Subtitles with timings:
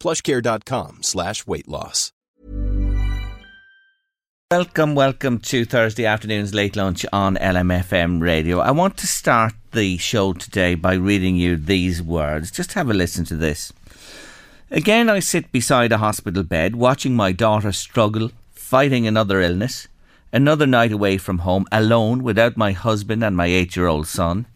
[0.00, 2.12] plushcare.com slash weight loss.
[4.50, 8.58] Welcome, welcome to Thursday afternoon's late lunch on LMFM radio.
[8.58, 12.50] I want to start the show today by reading you these words.
[12.50, 13.72] Just have a listen to this.
[14.68, 19.86] Again, I sit beside a hospital bed, watching my daughter struggle, fighting another illness.
[20.32, 24.46] Another night away from home, alone, without my husband and my eight year old son.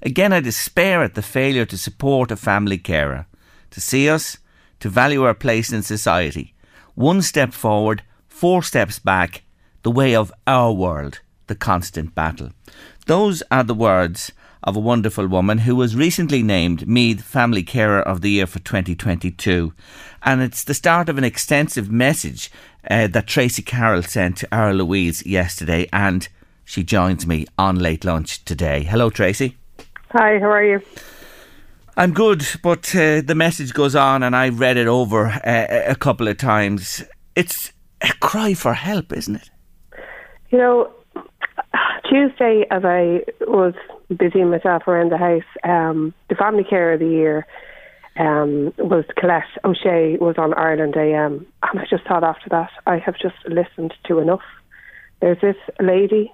[0.00, 3.26] Again, I despair at the failure to support a family carer,
[3.72, 4.38] to see us,
[4.80, 6.54] to value our place in society.
[6.94, 9.42] One step forward, four steps back,
[9.82, 12.50] the way of our world, the constant battle.
[13.06, 18.00] Those are the words of a wonderful woman who was recently named Meath Family Carer
[18.00, 19.72] of the Year for 2022.
[20.22, 22.50] And it's the start of an extensive message
[22.88, 25.88] uh, that Tracy Carroll sent to our Louise yesterday.
[25.92, 26.28] And
[26.64, 28.82] she joins me on late lunch today.
[28.82, 29.56] Hello, Tracy.
[30.10, 30.80] Hi, how are you?
[32.00, 35.94] I'm good, but uh, the message goes on, and I've read it over uh, a
[35.94, 37.04] couple of times.
[37.36, 39.50] It's a cry for help, isn't it?
[40.48, 40.90] You know,
[42.08, 43.74] Tuesday, as I was
[44.10, 47.46] busying myself around the house, um, the family care of the year
[48.16, 52.96] um, was Colette O'Shea was on Ireland AM, and I just thought after that I
[52.96, 54.40] have just listened to enough.
[55.20, 56.32] There's this lady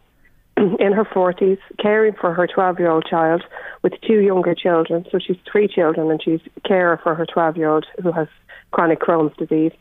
[0.79, 3.45] in her 40s caring for her 12 year old child
[3.83, 5.07] with two younger children.
[5.11, 8.29] So she's three children and she's carer for her 12 year old who has
[8.71, 9.73] chronic Crohn's disease.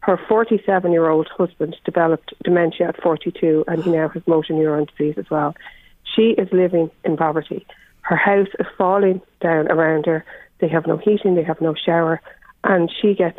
[0.00, 4.88] Her 47 year old husband developed dementia at 42 and he now has motor neuron
[4.90, 5.54] disease as well.
[6.14, 7.66] She is living in poverty.
[8.02, 10.24] Her house is falling down around her.
[10.58, 12.20] They have no heating, they have no shower,
[12.64, 13.38] and she gets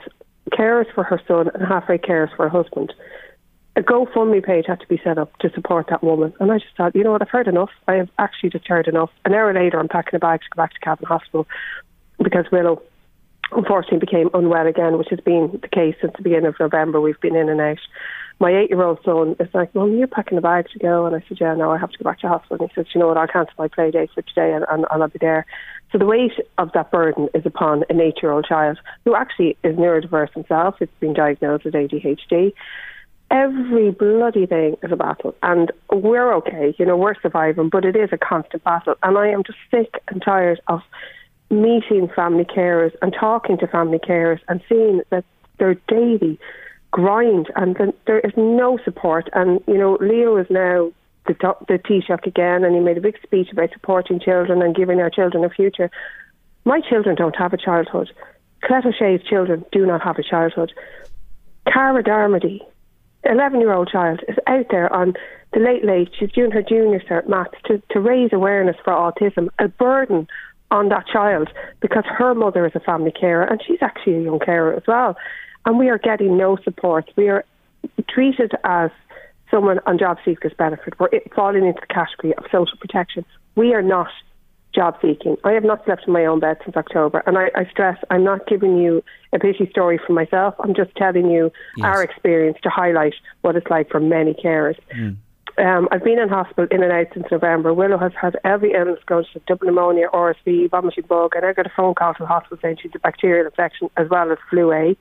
[0.52, 2.94] carers for her son and halfway carers for her husband.
[3.78, 6.34] A GoFundMe page had to be set up to support that woman.
[6.40, 7.70] And I just thought, you know what, I've heard enough.
[7.88, 9.10] I have actually just heard enough.
[9.24, 11.48] An hour later, I'm packing a bag to go back to Cavan Hospital
[12.22, 12.82] because Willow
[13.54, 17.00] unfortunately became unwell again, which has been the case since the beginning of November.
[17.00, 17.80] We've been in and out.
[18.40, 21.06] My eight year old son is like, Mum, you're packing a bag to go.
[21.06, 22.58] And I said, Yeah, no, I have to go back to hospital.
[22.60, 24.86] And he said, You know what, I'll cancel my play date for today and, and,
[24.90, 25.46] and I'll be there.
[25.92, 29.58] So the weight of that burden is upon an eight year old child who actually
[29.64, 30.76] is neurodiverse himself.
[30.80, 32.54] It's been diagnosed with ADHD.
[33.32, 36.76] Every bloody thing is a battle, and we're okay.
[36.78, 38.96] You know, we're surviving, but it is a constant battle.
[39.04, 40.82] And I am just sick and tired of
[41.50, 45.24] meeting family carers and talking to family carers and seeing that
[45.60, 46.38] their daily
[46.92, 49.30] grind and there is no support.
[49.34, 50.92] And you know, Leo is now
[51.26, 51.34] the
[51.68, 55.10] the Taoiseach again, and he made a big speech about supporting children and giving our
[55.10, 55.90] children a future.
[56.66, 58.12] My children don't have a childhood.
[58.62, 60.74] Colette O'Shea's children do not have a childhood.
[61.72, 62.60] Cara Darmody,
[63.24, 65.14] 11 year old child, is out there on
[65.54, 66.10] the late late.
[66.18, 70.28] She's doing her junior cert maths to, to raise awareness for autism, a burden
[70.72, 71.50] on that child
[71.82, 75.16] because her mother is a family carer and she's actually a young carer as well.
[75.66, 77.12] And we are getting no support.
[77.16, 77.46] We are
[78.10, 78.90] treated as
[79.52, 81.00] someone on job seekers benefit.
[81.00, 83.26] We're falling into the category of social protection.
[83.56, 84.08] We are not
[84.74, 85.38] job seeking.
[85.44, 87.24] I have not slept in my own bed since October.
[87.26, 90.56] And I, I stress I'm not giving you a pity story for myself.
[90.60, 91.86] I'm just telling you yes.
[91.86, 94.80] our experience to highlight what it's like for many carers.
[94.96, 95.18] Mm.
[95.58, 97.74] Um, I've been in hospital in and out since November.
[97.74, 101.66] Willow has had every illness going to double pneumonia, RSV, vomiting bug, and I got
[101.66, 104.72] a phone call from the hospital saying she's a bacterial infection as well as flu
[104.72, 104.96] A.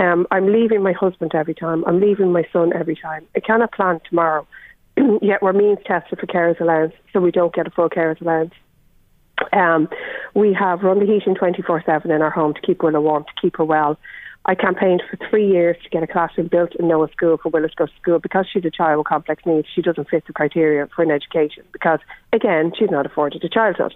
[0.00, 1.84] Um, I'm leaving my husband every time.
[1.86, 3.26] I'm leaving my son every time.
[3.36, 4.46] I cannot plan tomorrow.
[5.20, 8.54] Yet we're means tested for carers allowance, so we don't get a full carers allowance.
[9.52, 9.88] Um,
[10.34, 13.40] we have run the heating 24 7 in our home to keep Willow warm, to
[13.40, 13.98] keep her well.
[14.44, 17.68] I campaigned for three years to get a classroom built in Noah School for Willow
[17.68, 19.68] to go to school because she's a child with complex needs.
[19.72, 22.00] She doesn't fit the criteria for an education because,
[22.32, 23.94] again, she's not afforded a childhood.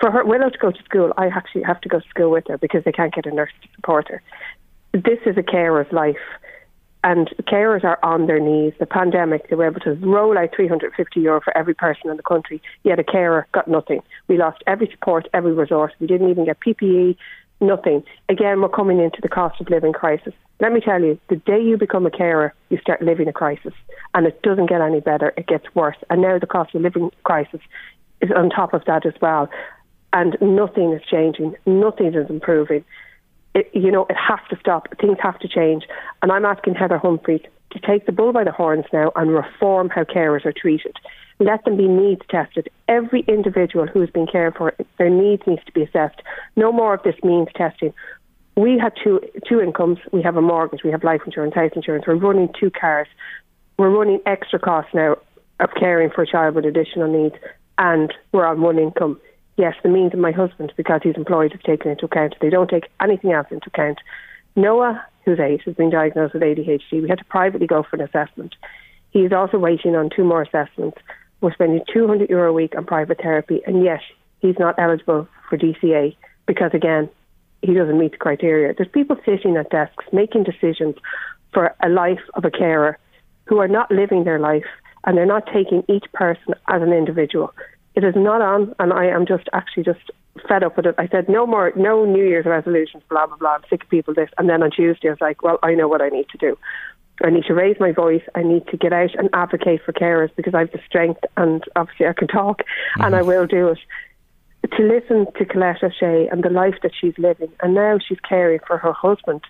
[0.00, 2.48] For her Willow to go to school, I actually have to go to school with
[2.48, 4.20] her because they can't get a nurse to support her.
[4.92, 6.16] This is a carer's life.
[7.04, 8.72] And carers are on their knees.
[8.78, 12.22] The pandemic, they were able to roll out 350 euro for every person in the
[12.22, 14.02] country, yet a carer got nothing.
[14.28, 15.92] We lost every support, every resource.
[15.98, 17.16] We didn't even get PPE,
[17.60, 18.04] nothing.
[18.28, 20.34] Again, we're coming into the cost of living crisis.
[20.60, 23.74] Let me tell you, the day you become a carer, you start living a crisis.
[24.14, 25.96] And it doesn't get any better, it gets worse.
[26.08, 27.60] And now the cost of living crisis
[28.20, 29.48] is on top of that as well.
[30.12, 32.84] And nothing is changing, nothing is improving
[33.54, 34.88] it, you know, it has to stop.
[35.00, 35.84] Things have to change.
[36.22, 39.88] And I'm asking Heather Humphrey to take the bull by the horns now and reform
[39.88, 40.96] how carers are treated.
[41.38, 42.68] Let them be needs tested.
[42.88, 46.22] Every individual who has been cared for, their needs needs to be assessed.
[46.56, 47.92] No more of this means testing.
[48.56, 49.98] We have two two incomes.
[50.12, 50.84] We have a mortgage.
[50.84, 52.04] We have life insurance, house insurance.
[52.06, 53.08] We're running two cars.
[53.78, 55.16] We're running extra costs now
[55.58, 57.34] of caring for a child with additional needs,
[57.78, 59.18] and we're on one income
[59.56, 62.34] yes, the means of my husband, because he's employed, is taken into account.
[62.40, 63.98] They don't take anything else into account.
[64.56, 67.02] Noah, who's eight, has been diagnosed with ADHD.
[67.02, 68.54] We had to privately go for an assessment.
[69.10, 70.98] He's also waiting on two more assessments.
[71.40, 74.00] We're spending 200 euro a week on private therapy, and yes,
[74.40, 76.16] he's not eligible for DCA
[76.46, 77.08] because, again,
[77.62, 78.74] he doesn't meet the criteria.
[78.74, 80.96] There's people sitting at desks making decisions
[81.52, 82.98] for a life of a carer
[83.44, 84.64] who are not living their life
[85.04, 87.52] and they're not taking each person as an individual
[87.94, 90.10] it is not on, and I am just actually just
[90.48, 90.94] fed up with it.
[90.98, 93.54] I said, no more, no New Year's resolutions, blah, blah, blah.
[93.56, 94.30] I'm sick of people this.
[94.38, 96.58] And then on Tuesday, I was like, well, I know what I need to do.
[97.22, 98.22] I need to raise my voice.
[98.34, 101.62] I need to get out and advocate for carers because I have the strength and
[101.76, 103.02] obviously I can talk mm-hmm.
[103.02, 103.78] and I will do it.
[104.76, 108.60] To listen to Colette O'Shea and the life that she's living, and now she's caring
[108.66, 109.42] for her husband,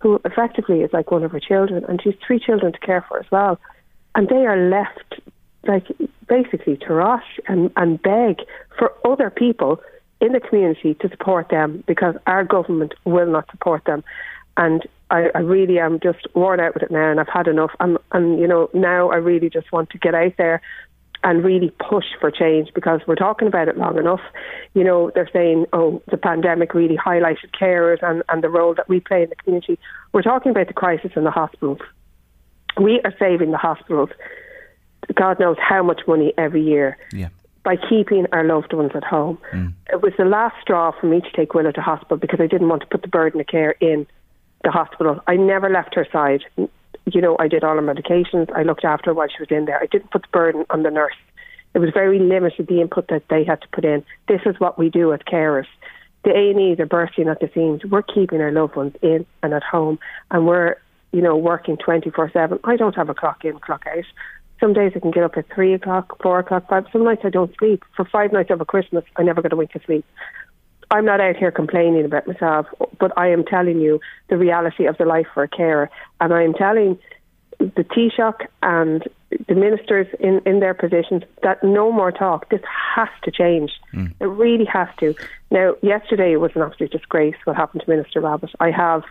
[0.00, 3.20] who effectively is like one of her children, and she's three children to care for
[3.20, 3.60] as well.
[4.14, 5.20] And they are left
[5.66, 5.86] like
[6.28, 8.40] basically to rush and, and beg
[8.78, 9.80] for other people
[10.20, 14.02] in the community to support them because our government will not support them.
[14.56, 17.72] And I, I really am just worn out with it now and I've had enough.
[17.80, 20.62] And, and, you know, now I really just want to get out there
[21.24, 24.20] and really push for change because we're talking about it long enough.
[24.74, 28.88] You know, they're saying, oh, the pandemic really highlighted carers and, and the role that
[28.88, 29.78] we play in the community.
[30.12, 31.78] We're talking about the crisis in the hospitals.
[32.80, 34.10] We are saving the hospitals
[35.14, 36.96] God knows how much money every year.
[37.12, 37.28] Yeah.
[37.62, 39.38] By keeping our loved ones at home.
[39.52, 39.72] Mm.
[39.90, 42.68] It was the last straw for me to take Willow to hospital because I didn't
[42.68, 44.06] want to put the burden of care in
[44.62, 45.20] the hospital.
[45.26, 46.44] I never left her side.
[46.56, 48.50] You know, I did all her medications.
[48.54, 49.78] I looked after her while she was in there.
[49.80, 51.16] I didn't put the burden on the nurse.
[51.74, 54.04] It was very limited the input that they had to put in.
[54.28, 55.66] This is what we do as carers.
[56.24, 57.84] The A&Es are bursting at the seams.
[57.84, 59.98] We're keeping our loved ones in and at home,
[60.30, 60.76] and we're,
[61.12, 62.60] you know, working 24/7.
[62.64, 64.04] I don't have a clock in, clock out.
[64.60, 66.86] Some days I can get up at three o'clock, four o'clock, five.
[66.92, 67.84] Some nights I don't sleep.
[67.96, 70.04] For five nights over Christmas, I never got a wink of sleep.
[70.90, 72.66] I'm not out here complaining about myself,
[73.00, 75.90] but I am telling you the reality of the life for a carer,
[76.20, 76.98] and I am telling
[77.58, 79.02] the Taoiseach and
[79.48, 82.48] the ministers in, in their positions that no more talk.
[82.50, 82.60] This
[82.94, 83.72] has to change.
[83.92, 84.12] Mm.
[84.20, 85.14] It really has to.
[85.50, 88.54] Now, yesterday was an absolute disgrace what happened to Minister Rabbitte.
[88.60, 89.02] I have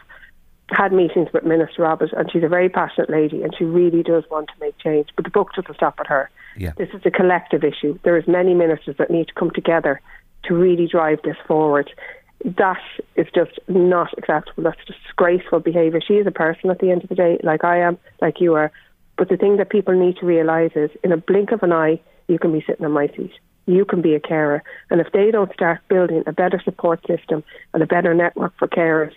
[0.74, 4.24] had meetings with Minister Rabbitte, and she's a very passionate lady, and she really does
[4.30, 5.10] want to make change.
[5.16, 6.30] But the book doesn't stop at her.
[6.58, 6.72] Yeah.
[6.78, 7.98] This is a collective issue.
[8.04, 10.02] There is many ministers that need to come together
[10.46, 11.90] to really drive this forward.
[12.44, 12.82] That
[13.16, 14.64] is just not acceptable.
[14.64, 16.02] That's disgraceful behaviour.
[16.06, 18.54] She is a person at the end of the day, like I am, like you
[18.56, 18.72] are.
[19.18, 22.00] But the thing that people need to realise is, in a blink of an eye,
[22.28, 23.32] you can be sitting on my seat.
[23.66, 24.64] You can be a carer.
[24.90, 28.68] And if they don't start building a better support system and a better network for
[28.68, 29.14] carers,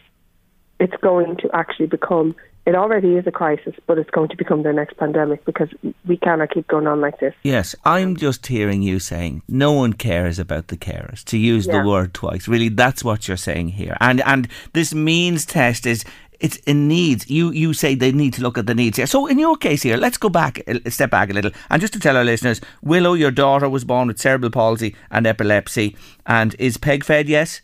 [0.79, 2.35] it's going to actually become
[2.67, 5.69] it already is a crisis, but it's going to become their next pandemic because
[6.05, 7.33] we cannot keep going on like this.
[7.45, 11.23] Yes, I'm just hearing you saying no one cares about the carers.
[11.27, 11.81] To use yeah.
[11.81, 13.97] the word twice, really, that's what you're saying here.
[14.01, 16.05] And and this means test is
[16.41, 17.31] it's in needs.
[17.31, 19.07] You you say they need to look at the needs here.
[19.07, 21.93] So in your case here, let's go back, uh, step back a little, and just
[21.93, 26.57] to tell our listeners, Willow, your daughter was born with cerebral palsy and epilepsy, and
[26.59, 27.29] is peg fed.
[27.29, 27.61] Yes.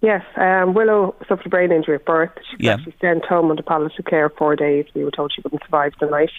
[0.00, 2.30] Yes, um, Willow suffered a brain injury at birth.
[2.50, 2.74] She was yeah.
[2.74, 4.86] actually sent home under palliative care four days.
[4.94, 6.30] We were told she wouldn't survive the night.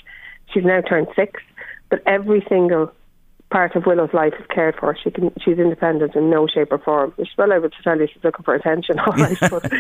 [0.54, 1.42] She's now turned six,
[1.90, 2.94] but every single
[3.50, 4.96] part of Willow's life is cared for.
[5.04, 7.14] She can, she's independent in no shape or form.
[7.18, 9.74] She's well able to tell you she's looking for attention, all right, but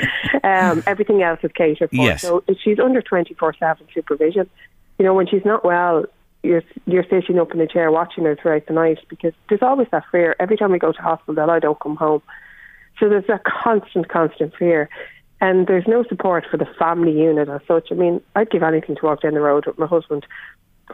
[0.43, 1.95] um, everything else is catered for.
[1.95, 2.21] Yes.
[2.21, 4.49] So she's under 24 7 supervision.
[4.97, 6.05] You know, when she's not well,
[6.43, 9.87] you're you're sitting up in a chair watching her throughout the night because there's always
[9.91, 10.35] that fear.
[10.39, 12.21] Every time we go to hospital, I don't come home.
[12.99, 14.89] So there's a constant, constant fear.
[15.41, 17.87] And there's no support for the family unit as such.
[17.91, 20.25] I mean, I'd give anything to walk down the road with my husband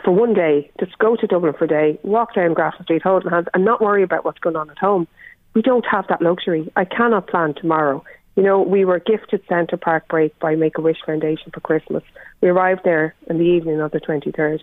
[0.04, 3.32] for one day, just go to Dublin for a day, walk down Grafton Street holding
[3.32, 5.08] hands and not worry about what's going on at home.
[5.54, 6.72] We don't have that luxury.
[6.76, 8.04] I cannot plan tomorrow
[8.36, 12.04] You know, we were gifted Centre Park Break by Make a Wish Foundation for Christmas.
[12.42, 14.62] We arrived there in the evening of the 23rd.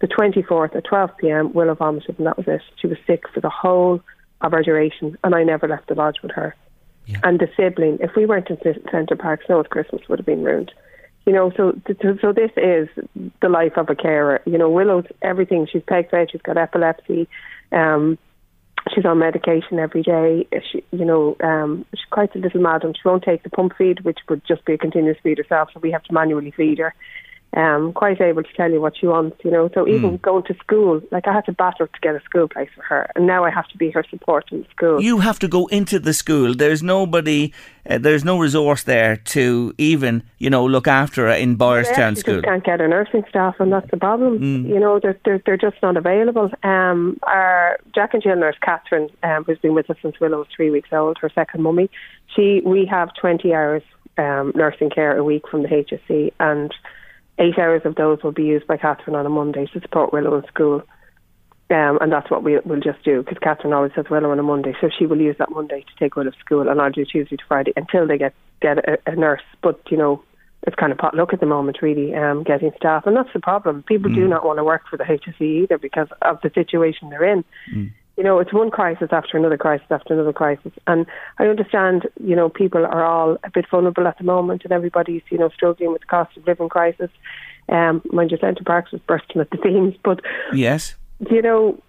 [0.00, 2.62] The 24th at 12 pm, Willow vomited, and that was it.
[2.80, 4.00] She was sick for the whole
[4.40, 6.54] of our duration, and I never left the lodge with her.
[7.10, 7.20] Yeah.
[7.24, 8.58] And the sibling, if we weren't in
[8.90, 10.72] Centre Park, Snow's Christmas would have been ruined.
[11.26, 11.78] You know, so
[12.22, 12.88] so this is
[13.42, 14.40] the life of a carer.
[14.46, 15.66] You know, Willow's everything.
[15.70, 16.30] She's pegged out.
[16.32, 17.28] She's got epilepsy.
[17.72, 18.18] Um,
[18.94, 20.48] she's on medication every day.
[20.72, 23.74] She, you know, um, she's quite a little mad, and she won't take the pump
[23.76, 25.68] feed, which would just be a continuous feed herself.
[25.74, 26.94] So we have to manually feed her
[27.56, 29.68] um, quite able to tell you what she wants, you know.
[29.74, 30.22] So even mm.
[30.22, 33.10] going to school, like I had to battle to get a school place for her,
[33.16, 35.00] and now I have to be her support in school.
[35.00, 36.54] You have to go into the school.
[36.54, 37.52] There's nobody,
[37.88, 42.36] uh, there's no resource there to even, you know, look after her in Boyerstown School.
[42.36, 44.38] Just can't get a nursing staff, and that's the problem.
[44.38, 44.68] Mm.
[44.68, 46.50] You know, they're, they're they're just not available.
[46.62, 50.48] Um, our Jack and Jill nurse Catherine, um, who's been with us since Willow was
[50.54, 51.90] three weeks old, her second mummy,
[52.36, 53.82] she we have 20 hours
[54.18, 56.72] um, nursing care a week from the HSE, and
[57.40, 60.36] eight hours of those will be used by Catherine on a Monday to support Willow
[60.36, 60.82] in school.
[61.70, 64.42] Um, and that's what we, will just do because Catherine always says Willow on a
[64.42, 67.04] Monday, so she will use that Monday to take Willow to school, and I'll do
[67.04, 69.42] Tuesday to Friday until they get get a, a nurse.
[69.62, 70.20] But you know,
[70.66, 73.38] it's kind of pot luck at the moment, really, um, getting staff, and that's the
[73.38, 73.84] problem.
[73.84, 74.16] People mm.
[74.16, 77.44] do not want to work for the HSE either because of the situation they're in.
[77.72, 80.72] Mm you know, it's one crisis after another crisis after another crisis.
[80.86, 81.06] And
[81.38, 85.22] I understand, you know, people are all a bit vulnerable at the moment and everybody's,
[85.30, 87.08] you know, struggling with the cost of living crisis.
[87.70, 90.20] Um, mind you, Center Parcs was bursting at the seams, but
[90.52, 90.96] yes,
[91.30, 91.82] you know,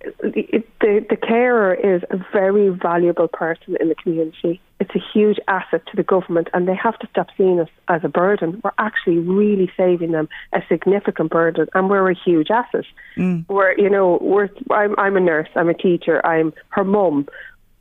[0.00, 4.60] the, the, the carer is a very valuable person in the community.
[4.80, 8.00] It's a huge asset to the government, and they have to stop seeing us as
[8.02, 8.60] a burden.
[8.64, 12.86] We're actually really saving them a significant burden, and we're a huge asset.
[13.16, 13.44] Mm.
[13.48, 14.48] We're, you know, we're.
[14.70, 15.50] I'm, I'm a nurse.
[15.54, 16.24] I'm a teacher.
[16.26, 17.28] I'm her mum.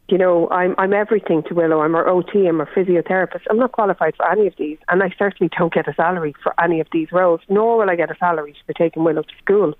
[0.09, 1.79] You know, I'm I'm everything to Willow.
[1.79, 2.47] I'm her OT.
[2.47, 3.43] I'm her physiotherapist.
[3.49, 6.53] I'm not qualified for any of these, and I certainly don't get a salary for
[6.61, 7.39] any of these roles.
[7.47, 9.73] Nor will I get a salary for taking Willow to school.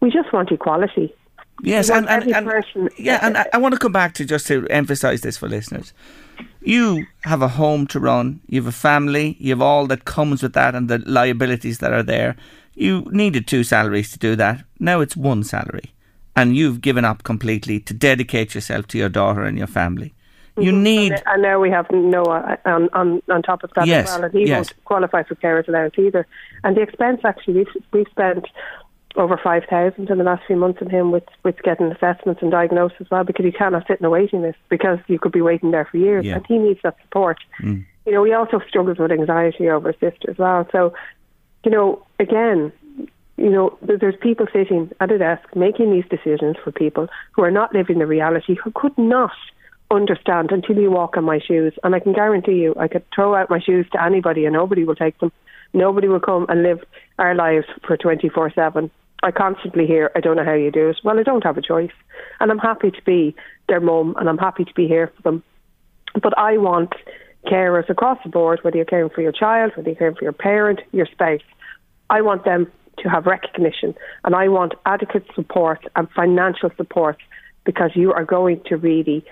[0.00, 1.14] We just want equality
[1.62, 4.46] Yes, and, and, and person, yeah, and I, I want to come back to just
[4.48, 5.92] to emphasise this for listeners.
[6.62, 10.42] You have a home to run, you have a family, you have all that comes
[10.42, 12.36] with that and the liabilities that are there.
[12.74, 14.64] You needed two salaries to do that.
[14.80, 15.92] Now it's one salary.
[16.34, 20.12] And you've given up completely to dedicate yourself to your daughter and your family.
[20.56, 20.82] You mm-hmm.
[20.82, 21.22] need.
[21.26, 24.24] And now we have Noah on, on, on top of that yes, as well.
[24.24, 24.56] And he yes.
[24.56, 26.26] won't qualify for carers allowance either.
[26.64, 28.46] And the expense actually, we've, we've spent
[29.16, 32.96] over 5,000 in the last few months on him with, with getting assessments and diagnosis
[33.00, 35.70] as well because he cannot sit in a waiting list because you could be waiting
[35.70, 36.36] there for years yeah.
[36.36, 37.38] and he needs that support.
[37.60, 37.84] Mm.
[38.06, 40.68] You know, he also struggles with anxiety over his sister as well.
[40.72, 40.94] So,
[41.64, 42.72] you know, again,
[43.36, 47.50] you know, there's people sitting at a desk making these decisions for people who are
[47.50, 49.32] not living the reality, who could not
[49.90, 51.72] understand until you walk in my shoes.
[51.82, 54.84] And I can guarantee you, I could throw out my shoes to anybody and nobody
[54.84, 55.32] will take them.
[55.72, 56.84] Nobody will come and live
[57.18, 58.90] our lives for 24 7
[59.24, 60.98] I constantly hear, I don't know how you do it.
[61.02, 61.90] Well, I don't have a choice.
[62.40, 63.34] And I'm happy to be
[63.68, 65.42] their mum and I'm happy to be here for them.
[66.22, 66.92] But I want
[67.46, 70.32] carers across the board, whether you're caring for your child, whether you're caring for your
[70.32, 71.40] parent, your spouse,
[72.10, 77.16] I want them to have recognition and I want adequate support and financial support
[77.64, 79.24] because you are going to really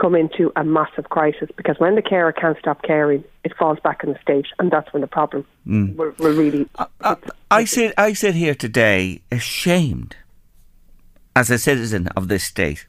[0.00, 4.00] come into a massive crisis because when the carer can't stop caring, it falls back
[4.02, 5.94] on the state, and that's when the problem mm.
[5.96, 6.68] will, will, really.
[6.76, 7.16] Uh, uh,
[7.50, 10.16] I sit, I sit here today ashamed,
[11.36, 12.86] as a citizen of this state,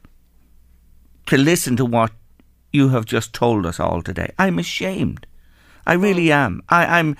[1.26, 2.12] to listen to what
[2.72, 4.32] you have just told us all today.
[4.38, 5.26] I'm ashamed.
[5.86, 6.36] I really oh.
[6.36, 6.62] am.
[6.70, 7.16] I, I'm,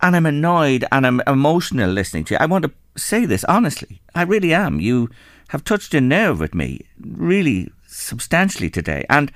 [0.00, 2.38] and I'm annoyed and I'm emotional listening to you.
[2.40, 4.00] I want to say this honestly.
[4.14, 4.80] I really am.
[4.80, 5.10] You
[5.48, 9.04] have touched a nerve with me, really substantially today.
[9.08, 9.32] And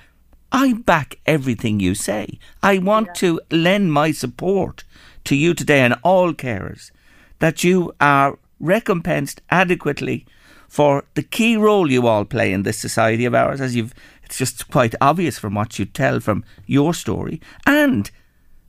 [0.50, 2.38] I back everything you say.
[2.62, 3.12] I want yeah.
[3.14, 4.84] to lend my support
[5.24, 6.90] to you today and all carers
[7.38, 10.26] that you are recompensed adequately
[10.68, 14.38] for the key role you all play in this society of ours, as you've it's
[14.38, 17.40] just quite obvious from what you tell from your story.
[17.66, 18.10] And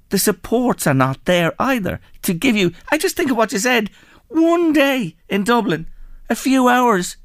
[0.10, 3.60] the supports are not there either to give you I just think of what you
[3.60, 3.90] said.
[4.28, 5.88] One day in Dublin,
[6.30, 7.18] a few hours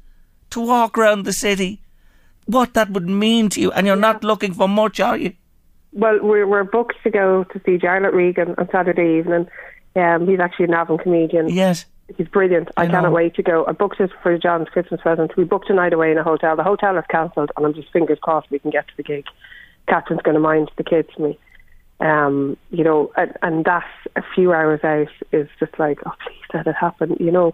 [0.51, 1.81] to walk around the city
[2.49, 5.33] what that would mean to you, and you're not looking for much, are you?
[5.93, 9.47] Well, we're, we're booked to go to see Jarlath Regan on Saturday evening.
[9.95, 11.49] Um, he's actually a Navan comedian.
[11.49, 11.85] Yes.
[12.17, 12.69] He's brilliant.
[12.75, 13.65] I, I cannot wait to go.
[13.67, 15.37] I booked it for John's Christmas present.
[15.37, 16.55] We booked a night away in a hotel.
[16.55, 19.25] The hotel is cancelled, and I'm just fingers crossed we can get to the gig.
[19.87, 21.37] Catherine's going to mind the kids me.
[21.99, 26.45] Um, you know, and, and that a few hours out is just like, oh, please
[26.53, 27.15] let it happen.
[27.19, 27.53] You know,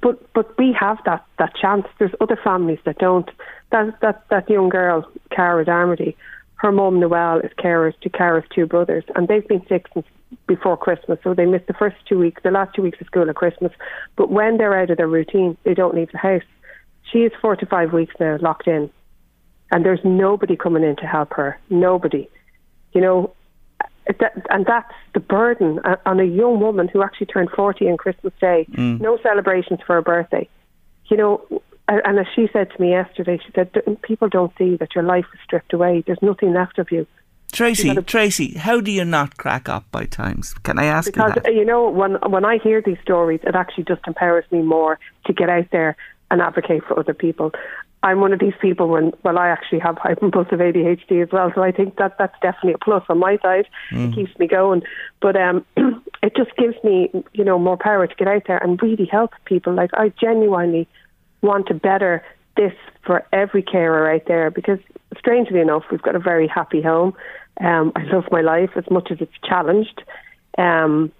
[0.00, 1.86] but but we have that that chance.
[1.98, 3.30] There's other families that don't.
[3.70, 6.14] That that that young girl, Cara Darmody,
[6.56, 10.06] her mum Noelle is carers to Cara's two brothers, and they've been sick since
[10.46, 13.28] before Christmas, so they missed the first two weeks, the last two weeks of school
[13.28, 13.72] at Christmas.
[14.16, 16.42] But when they're out of their routine, they don't leave the house.
[17.12, 18.90] She is four to five weeks now locked in,
[19.70, 21.58] and there's nobody coming in to help her.
[21.70, 22.28] Nobody,
[22.92, 23.32] you know,
[24.06, 28.32] that, and that's the burden on a young woman who actually turned 40 on Christmas
[28.40, 28.66] Day.
[28.72, 29.00] Mm.
[29.00, 30.48] No celebrations for her birthday.
[31.06, 33.70] You know, and as she said to me yesterday, she said,
[34.02, 36.02] people don't see that your life is stripped away.
[36.06, 37.06] There's nothing left of you.
[37.52, 40.52] Tracy, Tracy, how do you not crack up by times?
[40.64, 41.54] Can I ask because, you that?
[41.54, 45.32] you know, when when I hear these stories, it actually just empowers me more to
[45.32, 45.96] get out there
[46.30, 47.52] and advocate for other people.
[48.06, 51.62] I'm one of these people when well I actually have hyperimpulsive ADHD as well, so
[51.64, 53.66] I think that that's definitely a plus on my side.
[53.90, 54.12] Mm.
[54.12, 54.82] It keeps me going,
[55.20, 55.66] but um,
[56.22, 59.32] it just gives me you know more power to get out there and really help
[59.44, 59.74] people.
[59.74, 60.86] Like I genuinely
[61.42, 62.22] want to better
[62.56, 64.78] this for every carer out there because
[65.18, 67.12] strangely enough, we've got a very happy home.
[67.60, 70.04] Um, I love my life as much as it's challenged.
[70.58, 71.10] Um,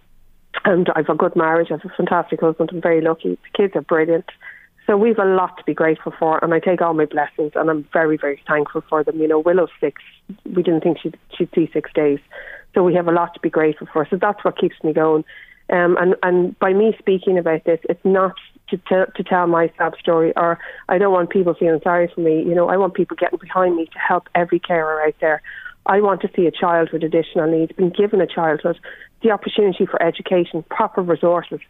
[0.65, 1.69] and I've a good marriage.
[1.71, 2.71] I have a fantastic husband.
[2.73, 3.31] I'm very lucky.
[3.31, 4.27] The kids are brilliant.
[4.87, 7.69] So we've a lot to be grateful for, and I take all my blessings, and
[7.69, 9.19] I'm very, very thankful for them.
[9.19, 10.01] You know, Willow's six.
[10.45, 12.21] We didn't think she'd, she'd see six days,
[12.75, 14.07] so we have a lot to be grateful for.
[14.09, 15.25] So that's what keeps me going.
[15.71, 18.37] Um, and and by me speaking about this, it's not
[18.69, 22.21] to, t- to tell my sad story, or I don't want people feeling sorry for
[22.21, 22.45] me.
[22.45, 25.43] You know, I want people getting behind me to help every carer out there.
[25.87, 28.79] I want to see a child with additional needs being given a childhood,
[29.23, 31.61] the opportunity for education, proper resources,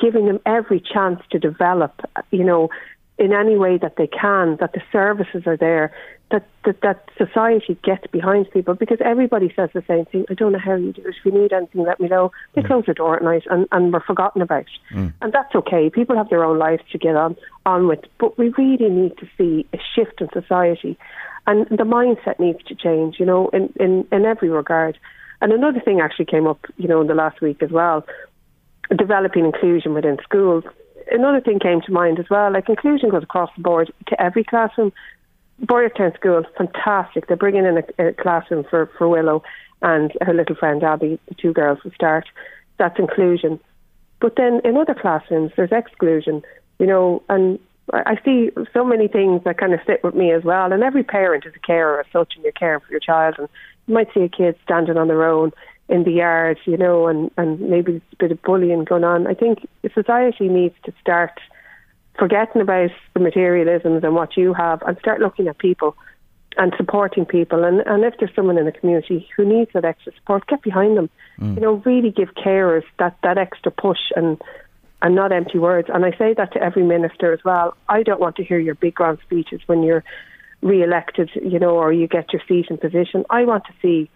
[0.00, 2.00] giving them every chance to develop,
[2.30, 2.70] you know,
[3.18, 5.92] in any way that they can, that the services are there,
[6.30, 10.26] that, that, that society gets behind people because everybody says the same thing.
[10.28, 11.14] I don't know how you do it.
[11.16, 12.32] If you need anything, let me know.
[12.54, 12.66] They mm.
[12.66, 14.66] close the door at night and, and we're forgotten about.
[14.92, 15.14] Mm.
[15.22, 15.88] And that's okay.
[15.88, 18.00] People have their own lives to get on, on with.
[18.18, 20.98] But we really need to see a shift in society.
[21.46, 24.98] And the mindset needs to change, you know, in, in, in every regard.
[25.40, 28.06] And another thing actually came up, you know, in the last week as well,
[28.96, 30.64] developing inclusion within schools.
[31.10, 34.44] Another thing came to mind as well, like inclusion goes across the board to every
[34.44, 34.92] classroom.
[35.62, 37.26] Boyerstown School, fantastic.
[37.26, 39.42] They're bringing in a, a classroom for, for Willow
[39.82, 42.26] and her little friend Abby, the two girls will start.
[42.78, 43.60] That's inclusion.
[44.20, 46.42] But then in other classrooms, there's exclusion,
[46.78, 47.58] you know, and
[47.92, 50.72] I see so many things that kind of sit with me as well.
[50.72, 53.36] And every parent is a carer as such, and you're caring for your child.
[53.38, 53.48] And
[53.86, 55.52] might see a kid standing on their own
[55.88, 59.26] in the yard, you know, and, and maybe there's a bit of bullying going on.
[59.26, 61.38] I think society needs to start
[62.18, 65.96] forgetting about the materialisms and what you have and start looking at people
[66.56, 67.64] and supporting people.
[67.64, 70.96] And, and if there's someone in the community who needs that extra support, get behind
[70.96, 71.10] them.
[71.38, 71.54] Mm.
[71.54, 74.40] You know, really give carers that, that extra push and
[75.02, 75.88] and not empty words.
[75.92, 77.76] And I say that to every minister as well.
[77.88, 80.02] I don't want to hear your big grand speeches when you're
[80.66, 83.24] re-elected, you know, or you get your seat and position.
[83.30, 84.10] I want to see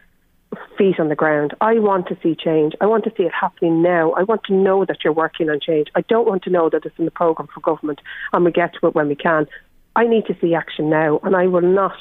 [0.76, 1.54] feet on the ground.
[1.60, 2.74] I want to see change.
[2.80, 4.12] I want to see it happening now.
[4.12, 5.88] I want to know that you're working on change.
[5.94, 8.00] I don't want to know that it's in the programme for government
[8.32, 9.46] and we get to it when we can.
[9.94, 11.96] I need to see action now, and I will not,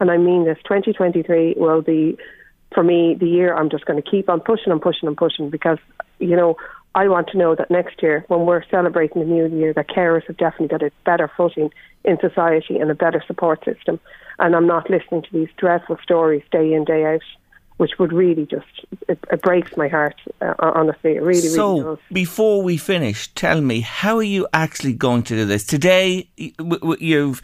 [0.00, 2.16] and I mean this, 2023 will be,
[2.74, 5.50] for me, the year I'm just going to keep on pushing and pushing and pushing
[5.50, 5.78] because,
[6.18, 6.56] you know,
[6.94, 10.26] I want to know that next year, when we're celebrating the new year, that carers
[10.26, 11.70] have definitely got a better footing
[12.04, 13.98] in society and a better support system.
[14.38, 17.22] And I'm not listening to these dreadful stories day in, day out,
[17.78, 18.66] which would really just,
[19.08, 21.16] it, it breaks my heart, uh, honestly.
[21.16, 21.98] It really, so, really does.
[22.12, 25.64] before we finish, tell me, how are you actually going to do this?
[25.64, 27.42] Today, you've,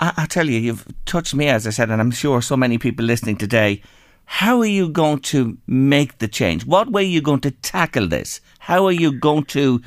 [0.00, 3.06] I, tell you, you've touched me, as I said, and I'm sure so many people
[3.06, 3.82] listening today
[4.24, 6.64] how are you going to make the change?
[6.64, 8.40] What way are you going to tackle this?
[8.62, 9.82] How are you going to,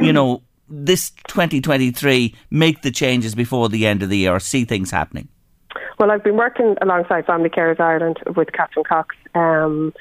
[0.00, 4.64] you know, this 2023 make the changes before the end of the year or see
[4.64, 5.28] things happening?
[5.98, 9.14] Well, I've been working alongside Family Carers Ireland with Catherine Cox.
[9.34, 9.92] Um,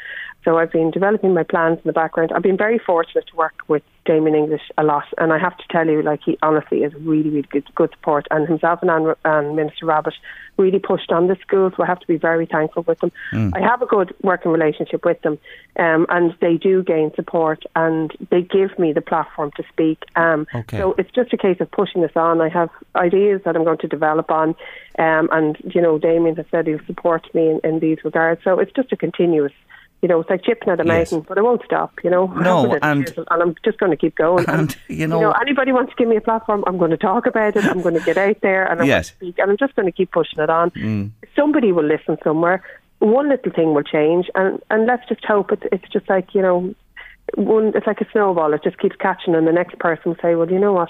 [0.44, 2.32] so I've been developing my plans in the background.
[2.34, 5.64] I've been very fortunate to work with Damien English a lot, and I have to
[5.70, 8.28] tell you, like he honestly is really, really good, good support.
[8.30, 10.14] And himself and, Anne, and Minister Rabbitte
[10.58, 13.12] really pushed on the school, so I have to be very thankful with them.
[13.32, 13.56] Mm.
[13.56, 15.40] I have a good working relationship with them,
[15.78, 20.04] um, and they do gain support, and they give me the platform to speak.
[20.18, 20.78] Um, okay.
[20.78, 22.42] So it's just a case of pushing this on.
[22.42, 24.50] I have ideas that I'm going to develop on,
[25.00, 28.44] um, and you know, Damien has said he'll support me in, in these regards.
[28.44, 29.54] So it's just a continuous
[30.04, 31.26] you know, it's like chipping at a mountain, yes.
[31.30, 32.26] but I won't stop, you know.
[32.28, 34.46] No, and, and I'm just going to keep going.
[34.54, 36.92] And, and you, know, you, know, anybody wants to give me a platform, I'm going
[36.92, 37.64] to talk about it.
[37.64, 39.12] I'm going to get out there and I'm yes.
[39.12, 40.72] going to speak, and I'm just going to keep pushing it on.
[40.72, 41.12] Mm.
[41.38, 42.62] Somebody will listen somewhere.
[43.00, 46.42] One little thing will change, and and let's just hope it's it's just like you
[46.42, 46.76] know,
[47.36, 48.54] one it's like a snowball.
[48.54, 50.90] It just keeps catching, and the next person will say, well, you know what,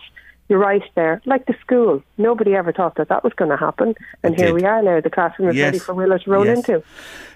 [0.49, 1.21] you're right there.
[1.25, 4.47] Like the school, nobody ever thought that that was going to happen, and It here
[4.47, 4.55] did.
[4.55, 4.99] we are now.
[5.01, 5.65] The classroom is Yes.
[5.65, 6.57] ready for Willow to roll Yes.
[6.57, 6.83] into.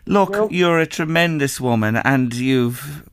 [0.06, 0.50] Look, No.
[0.50, 3.04] you're a tremendous woman, and you've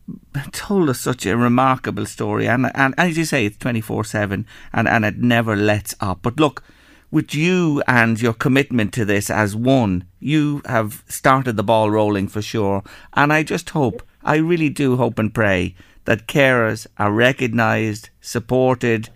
[0.53, 2.47] told us such a remarkable story.
[2.49, 6.19] And and as you say, it's twenty four seven, and and it never lets up.
[6.23, 6.63] But look,
[7.11, 12.27] with you and your commitment to this as one, you have started the ball rolling
[12.29, 12.83] for sure.
[13.13, 15.75] And I just hope, I really do hope and pray
[16.07, 19.09] that carers are recognised, supported,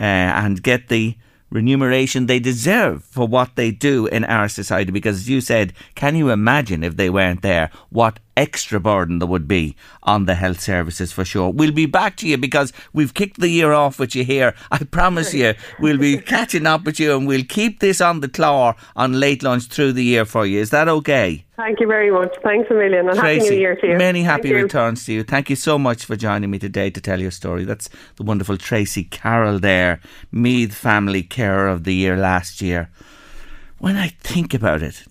[0.00, 1.14] Uh, and get the
[1.50, 4.90] remuneration they deserve for what they do in our society.
[4.90, 9.28] Because as you said, can you imagine if they weren't there, what extra burden there
[9.28, 11.50] would be on the health services for sure.
[11.50, 14.54] We'll be back to you because we've kicked the year off with you here.
[14.70, 18.28] I promise you, we'll be catching up with you and we'll keep this on the
[18.28, 20.60] claw on late lunch through the year for you.
[20.60, 21.44] Is that okay?
[21.56, 22.34] Thank you very much.
[22.42, 23.98] Thanks a million, and happy New Year to you.
[23.98, 25.22] many happy returns to you.
[25.22, 27.66] Thank you so much for joining me today to tell your story.
[27.66, 30.00] That's the wonderful Tracy Carroll there,
[30.32, 32.90] Meath Family Carer of the Year last year.
[33.76, 35.04] When I think about it,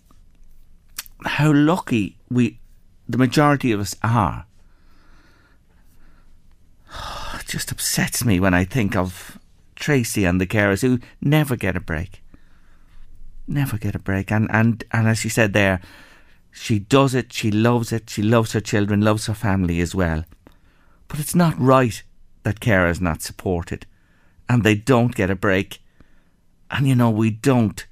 [1.23, 2.59] how lucky we,
[3.10, 4.45] the majority of us, are.
[7.39, 9.39] It just upsets me when I think of
[9.76, 12.22] Tracy and the carers who never get a break.
[13.48, 14.32] Never get a break.
[14.32, 15.82] And, and, and as she said there,
[16.52, 20.26] she does it, she loves it, she loves her children, loves her family as well.
[21.08, 22.04] But it's not right
[22.43, 23.88] that carers not supported
[24.48, 25.82] and they don't get a break.
[26.69, 27.84] And you know, we don't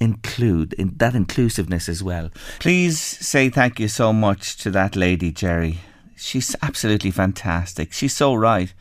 [0.00, 2.30] include in that inclusiveness as well.
[2.58, 5.80] Please say thank you so much to that lady, Jerry.
[6.16, 7.92] She's absolutely fantastic.
[7.92, 8.72] She's so right.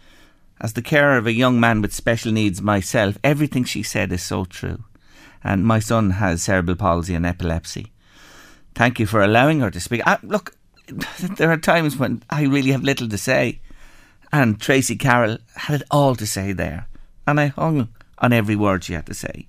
[0.62, 4.24] As the carer of a young man with special needs myself, everything she said is
[4.24, 4.84] so true.
[5.44, 7.94] And my son has cerebral palsy and epilepsy.
[8.76, 10.02] Thank you for allowing her to speak.
[10.06, 10.56] I, look,
[11.38, 13.62] there are times when I really have little to say.
[14.32, 16.88] And Tracy Carroll had it all to say there.
[17.26, 19.48] And I hung on every word she had to say.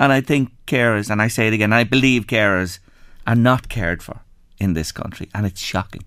[0.00, 2.78] And I think carers, and I say it again, I believe carers
[3.26, 4.22] are not cared for
[4.58, 5.28] in this country.
[5.34, 6.04] And it's shocking.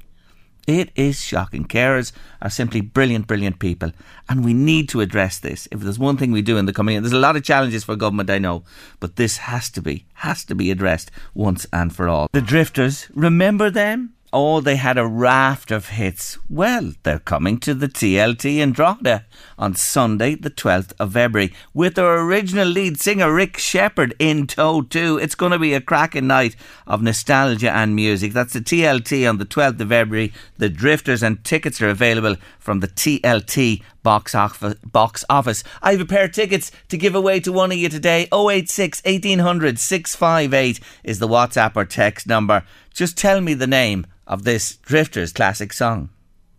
[0.65, 1.65] It is shocking.
[1.65, 3.91] Carers are simply brilliant, brilliant people.
[4.27, 5.67] And we need to address this.
[5.71, 7.83] If there's one thing we do in the coming year, there's a lot of challenges
[7.83, 8.63] for government, I know,
[8.99, 12.29] but this has to be, has to be addressed once and for all.
[12.31, 14.13] The Drifters, remember them?
[14.35, 16.39] Oh, they had a raft of hits.
[16.49, 19.25] Well, they're coming to the TLT in Drogheda
[19.59, 24.81] on Sunday, the 12th of February, with their original lead singer Rick Sheppard in tow
[24.81, 25.19] too.
[25.21, 26.55] It's going to be a cracking night
[26.87, 28.33] of nostalgia and music.
[28.33, 30.33] That's the TLT on the 12th of February.
[30.57, 34.75] The Drifters and tickets are available from the TLT box office.
[34.85, 35.63] Box office.
[35.81, 38.27] I have a pair of tickets to give away to one of you today.
[38.31, 42.63] 086 1800 658 is the WhatsApp or text number.
[42.93, 46.09] Just tell me the name of this Drifters classic song.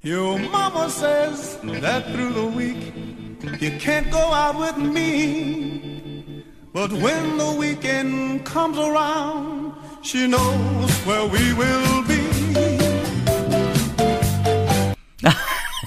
[0.03, 2.93] Your mama says that through the week
[3.61, 6.45] you can't go out with me.
[6.73, 12.14] But when the weekend comes around, she knows where we will be.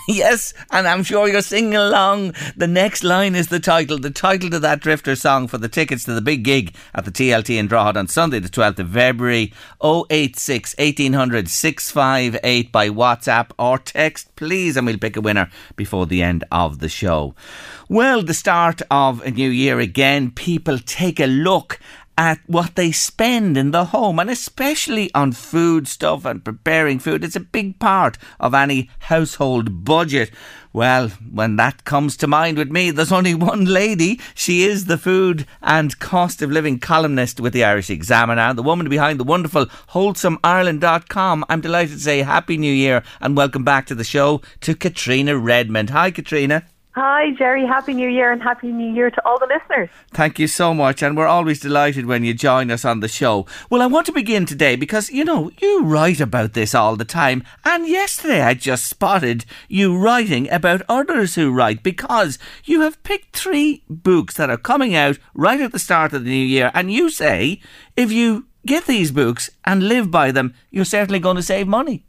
[0.10, 2.34] yes, and I'm sure you're singing along.
[2.56, 6.06] The next line is the title, the title to that Drifter song for the tickets
[6.06, 9.52] to the big gig at the TLT in Drogheda on Sunday, the 12th of February.
[9.84, 16.24] 086 1800 658 by WhatsApp or text, please, and we'll pick a winner before the
[16.24, 17.36] end of the show.
[17.90, 21.80] Well, the start of a new year again, people take a look
[22.18, 27.24] at what they spend in the home and especially on food stuff and preparing food.
[27.24, 30.32] It's a big part of any household budget.
[30.74, 34.20] Well, when that comes to mind with me, there's only one lady.
[34.34, 38.90] She is the food and cost of living columnist with the Irish Examiner, the woman
[38.90, 41.46] behind the wonderful wholesomeIreland.com.
[41.50, 45.38] I'm delighted to say Happy New Year and welcome back to the show to Caitriona
[45.38, 45.92] Redmond.
[45.92, 46.64] Hi, Caitriona.
[47.00, 47.64] Hi, Jerry.
[47.64, 49.90] Happy New Year and Happy New Year to all the listeners.
[50.10, 53.46] Thank you so much, and we're always delighted when you join us on the show.
[53.70, 57.06] Well, I want to begin today because, you know, you write about this all the
[57.06, 63.04] time, and yesterday I just spotted you writing about others who write because you have
[63.04, 66.72] picked three books that are coming out right at the start of the new year,
[66.74, 67.62] and you say
[67.96, 72.06] if you get these books and live by them, you're certainly going to save money.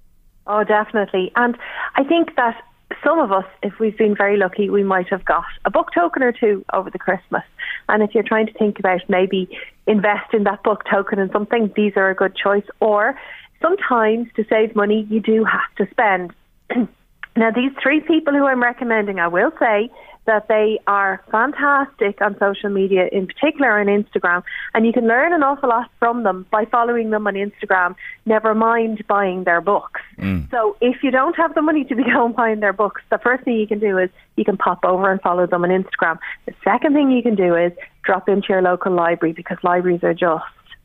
[0.46, 1.30] Oh, definitely.
[1.36, 1.58] And
[1.96, 2.56] I think that
[3.04, 6.22] some of us, if we've been very lucky, we might have got a book token
[6.22, 7.42] or two over the Christmas.
[7.88, 9.48] And if you're trying to think about maybe
[9.86, 12.64] invest in that book token in something, these are a good choice.
[12.80, 13.18] Or
[13.60, 16.32] sometimes to save money, you do have to spend.
[17.36, 19.90] now, these three people who I'm recommending, I will say,
[20.28, 24.42] that they are fantastic on social media, in particular on Instagram,
[24.74, 28.54] and you can learn an awful lot from them by following them on Instagram, never
[28.54, 30.02] mind buying their books.
[30.18, 30.50] Mm.
[30.50, 33.44] So if you don't have the money to be going buying their books, the first
[33.44, 36.18] thing you can do is you can pop over and follow them on Instagram.
[36.44, 37.72] The second thing you can do is
[38.04, 40.44] drop into your local library because libraries are just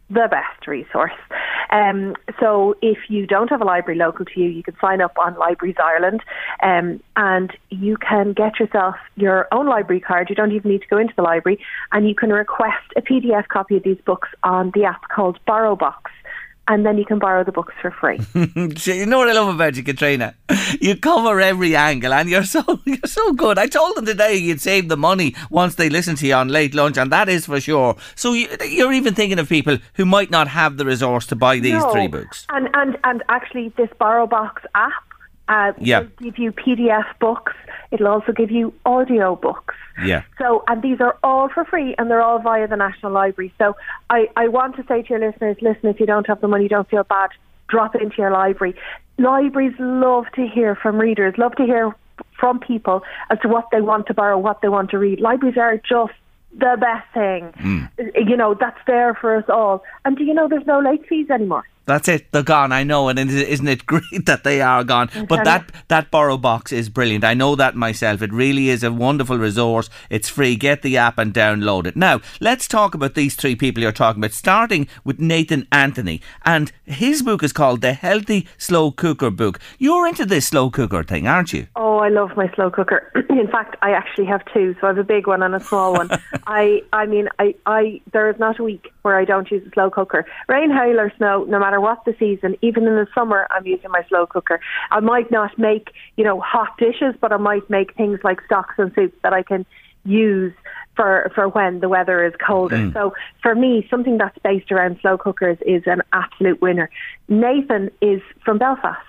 [0.10, 1.14] the best resource.
[1.70, 5.18] Um, so if you don't have a library local to you, you can sign up
[5.18, 6.22] on Libraries Ireland
[6.62, 10.30] um, and you can get yourself your own library card.
[10.30, 11.60] You don't even need to go into the library
[11.92, 15.96] and you can request a PDF copy of these books on the app called BorrowBox
[16.68, 18.20] and then you can borrow the books for free.
[18.86, 20.36] you know what I love about you, Caitriona?
[20.80, 23.58] You cover every angle, and you're so you're so good.
[23.58, 26.74] I told them today you'd save the money once they listen to you on late
[26.74, 27.96] lunch, and that is for sure.
[28.16, 28.48] So you,
[28.86, 31.92] are even thinking of people who might not have the resource to buy these no.
[31.92, 32.46] three books.
[32.50, 35.04] And and and actually, this BorrowBox app
[35.48, 36.00] uh, yeah.
[36.00, 37.54] will give you PDF books.
[37.92, 39.76] It'll also give you audio books.
[40.02, 40.24] Yeah.
[40.38, 43.54] So, and these are all for free and they're all via the National Library.
[43.58, 43.76] So,
[44.10, 46.68] I, I want to say to your listeners listen, if you don't have the money,
[46.68, 47.32] don't feel bad.
[47.68, 48.76] Drop it into your library.
[49.18, 51.96] Libraries love to hear from readers, love to hear
[52.40, 55.20] from people as to what they want to borrow, what they want to read.
[55.20, 56.14] Libraries are just
[56.58, 57.52] the best thing.
[57.64, 58.30] Mm.
[58.30, 59.84] You know, that's there for us all.
[60.06, 61.66] And do you know there's no late fees anymore?
[61.86, 62.32] That's it.
[62.32, 62.72] They're gone.
[62.72, 65.10] I know, and isn't it great that they are gone?
[65.28, 67.24] But that that BorrowBox is brilliant.
[67.24, 68.22] I know that myself.
[68.22, 69.90] It really is a wonderful resource.
[70.10, 70.56] It's free.
[70.56, 71.96] Get the app and download it.
[71.96, 74.34] Now let's talk about these three people you're talking about.
[74.34, 79.60] Starting with Nathan Anthony, and his book is called The Healthy Slow Cooker Book.
[79.78, 81.68] You're into this slow cooker thing, aren't you?
[81.76, 83.12] Oh, I love my slow cooker.
[83.30, 84.76] In fact, I actually have two.
[84.80, 86.10] So I have a big one and a small one.
[86.48, 89.70] I, I mean, I, I, there is not a week where I don't use a
[89.72, 90.26] slow cooker.
[90.48, 93.66] Rain, hail, or snow, no matter matter what the season, even in the summer, I'm
[93.66, 94.60] using my slow cooker.
[94.92, 98.76] I might not make, you know, hot dishes, but I might make things like stocks
[98.78, 99.66] and soups that I can
[100.06, 100.54] use
[100.96, 102.76] for for when the weather is colder.
[102.76, 102.94] Mm.
[102.94, 106.90] So for me, something that's based around slow cookers is an absolute winner.
[107.28, 109.00] Nathan is from Belfast.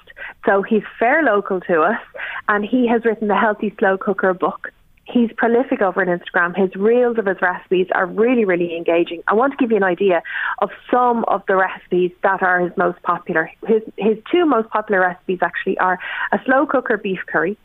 [0.46, 2.00] So he's fair local to us
[2.48, 4.70] and he has written the Healthy Slow Cooker book
[5.06, 6.56] he's prolific over on Instagram.
[6.56, 9.22] His reels of his recipes are really, really engaging.
[9.26, 10.22] I want to give you an idea
[10.60, 13.50] of some of the recipes that are his most popular.
[13.66, 15.98] His his two most popular recipes actually are
[16.32, 17.56] a slow cooker beef curry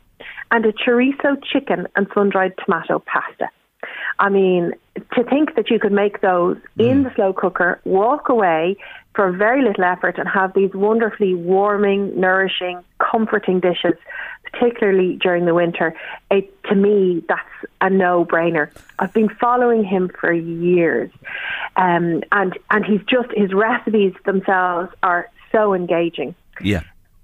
[0.50, 3.48] and a chorizo chicken and sun dried tomato pasta.
[4.18, 4.72] I mean,
[5.14, 6.90] to think that you could make those mm.
[6.90, 8.76] in the slow cooker, walk away
[9.14, 13.94] for very little effort, and have these wonderfully warming, nourishing, comforting dishes
[14.52, 15.94] particularly during the winter,
[16.30, 18.70] it, to me, that's a no-brainer.
[18.98, 21.10] I've been following him for years,
[21.76, 26.34] um, and and he's just his recipes themselves are so engaging.
[26.60, 26.82] Yeah.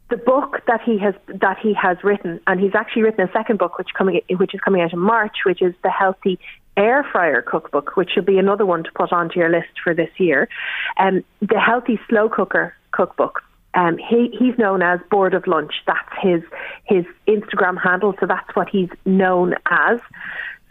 [0.09, 3.59] The book that he has that he has written, and he's actually written a second
[3.59, 6.38] book, which coming which is coming out in March, which is the Healthy
[6.77, 10.11] Air Fryer Cookbook, which will be another one to put onto your list for this
[10.19, 10.49] year.
[10.97, 13.42] And um, the Healthy Slow Cooker Cookbook
[13.77, 15.75] um, he, he's known as Bored of Lunch.
[15.87, 16.42] That's his
[16.85, 20.01] his Instagram handle, so that's what he's known as.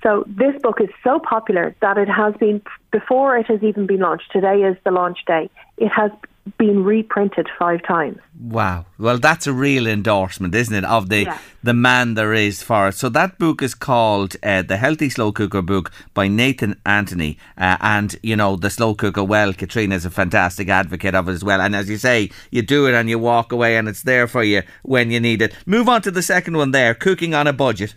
[0.02, 4.00] So this book is so popular that it has been before it has even been
[4.00, 4.32] launched.
[4.32, 5.50] Today is the launch day.
[5.78, 6.12] It has
[6.58, 8.20] been reprinted five times.
[8.40, 8.86] Wow.
[9.00, 11.40] Well, that's a real endorsement, isn't it, of the yeah.
[11.64, 12.94] the man there is for it.
[12.94, 17.38] So that book is called uh, The Healthy Slow Cooker Book by Nathan Anthony.
[17.58, 21.34] Uh, and, you know, the slow cooker, well, Caitriona is a fantastic advocate of it
[21.34, 21.62] as well.
[21.62, 24.44] And as you say, you do it and you walk away and it's there for
[24.44, 25.56] you when you need it.
[25.66, 27.96] Move on to the second one there, Cooking on a Budget.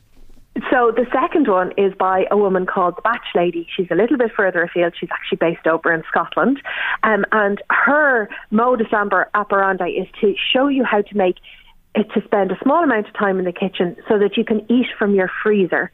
[0.71, 3.67] So the second one is by a woman called the Batch Lady.
[3.75, 4.95] She's a little bit further afield.
[4.99, 6.61] She's actually based over in Scotland.
[7.05, 11.37] Um, and her modus operandi is to show you how to make
[11.95, 14.65] it to spend a small amount of time in the kitchen so that you can
[14.71, 15.91] eat from your freezer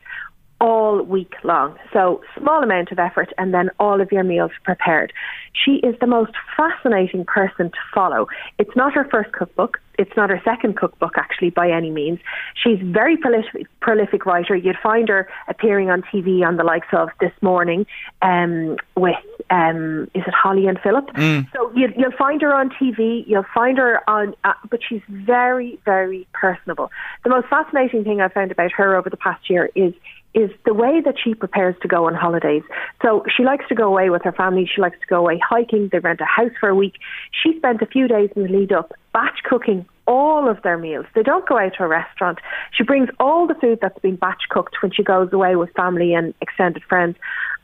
[0.60, 1.76] all week long.
[1.92, 5.12] So small amount of effort and then all of your meals prepared.
[5.52, 8.26] She is the most fascinating person to follow.
[8.58, 9.78] It's not her first cookbook.
[9.96, 12.18] It's not her second cookbook, actually, by any means.
[12.54, 14.56] She's very prolific, prolific writer.
[14.56, 17.86] You'd find her appearing on TV on the likes of This Morning
[18.22, 19.14] um, with,
[19.50, 21.06] um, is it Holly and Philip?
[21.10, 21.46] Mm.
[21.52, 23.24] So you, will find her on TV.
[23.26, 26.90] You'll find her on, uh, but she's very, very personable.
[27.22, 29.94] The most fascinating thing I've found about her over the past year is
[30.34, 32.62] is the way that she prepares to go on holidays.
[33.02, 34.68] So she likes to go away with her family.
[34.72, 35.88] She likes to go away hiking.
[35.90, 36.94] They rent a house for a week.
[37.42, 41.06] She spent a few days in the lead up batch cooking all of their meals.
[41.14, 42.38] They don't go out to a restaurant.
[42.72, 46.12] She brings all the food that's been batch cooked when she goes away with family
[46.14, 47.16] and extended friends.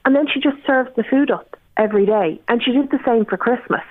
[0.04, 2.40] And then she just serves the food up every day.
[2.48, 3.82] And she did the same for Christmas.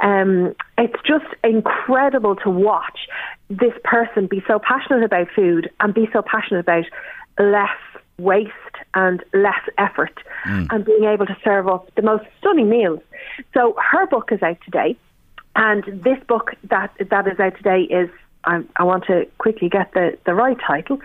[0.00, 3.06] Um, it's just incredible to watch
[3.48, 6.84] this person be so passionate about food and be so passionate about
[7.38, 8.52] less waste
[8.94, 10.66] and less effort mm.
[10.70, 13.00] and being able to serve up the most stunning meals.
[13.54, 14.96] So her book is out today.
[15.54, 18.08] And this book that that is out today is
[18.44, 21.00] I, I want to quickly get the, the right title.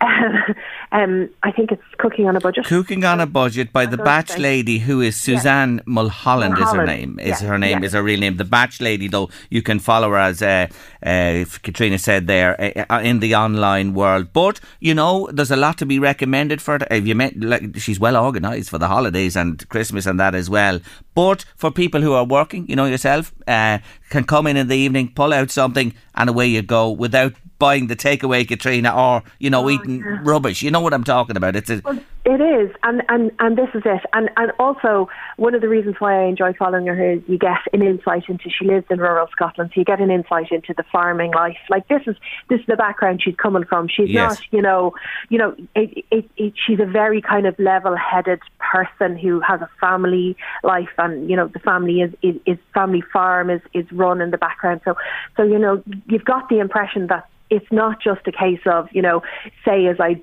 [0.00, 0.38] Um,
[0.92, 2.66] um, I think it's Cooking on a Budget.
[2.66, 4.38] Cooking on a Budget by the Batch.
[4.38, 7.18] Lady, who is Suzanne Mulholland, is her name.
[7.18, 8.36] Is her name is her real name.
[8.36, 10.66] The Batch Lady, though, you can follow her as uh,
[11.02, 14.32] uh, Caitriona said there uh, in the online world.
[14.32, 16.82] But you know, there's a lot to be recommended for it.
[16.90, 20.48] If you met, like, she's well organised for the holidays and Christmas and that as
[20.48, 20.80] well.
[21.14, 23.78] But for people who are working, you know yourself, uh,
[24.12, 27.86] can come in in the evening, pull out something, and away you go without buying
[27.86, 30.62] the takeaway, Caitriona, or you know, oh, eating rubbish.
[30.62, 31.56] You know what I'm talking about?
[31.56, 34.02] It's a, Well, it is, and, and, and this is it.
[34.12, 35.08] And, and also,
[35.38, 38.48] one of the reasons why I enjoy following her is you get an insight into,
[38.48, 41.56] she lives in rural Scotland, so you get an insight into the farming life.
[41.68, 42.14] Like, this is
[42.48, 43.88] this is the background she's coming from.
[43.88, 44.30] She's Yes.
[44.30, 44.94] not, you know,
[45.30, 49.60] you know, it, it, it, she's a very kind of level headed person who has
[49.60, 53.90] a family life, and, you know, the family is, is, is family farm is, is
[53.90, 54.80] run in the background.
[54.84, 54.94] So,
[55.36, 59.02] so, you know, you've got the impression that it's not just a case of you
[59.02, 59.22] know
[59.64, 60.14] say as I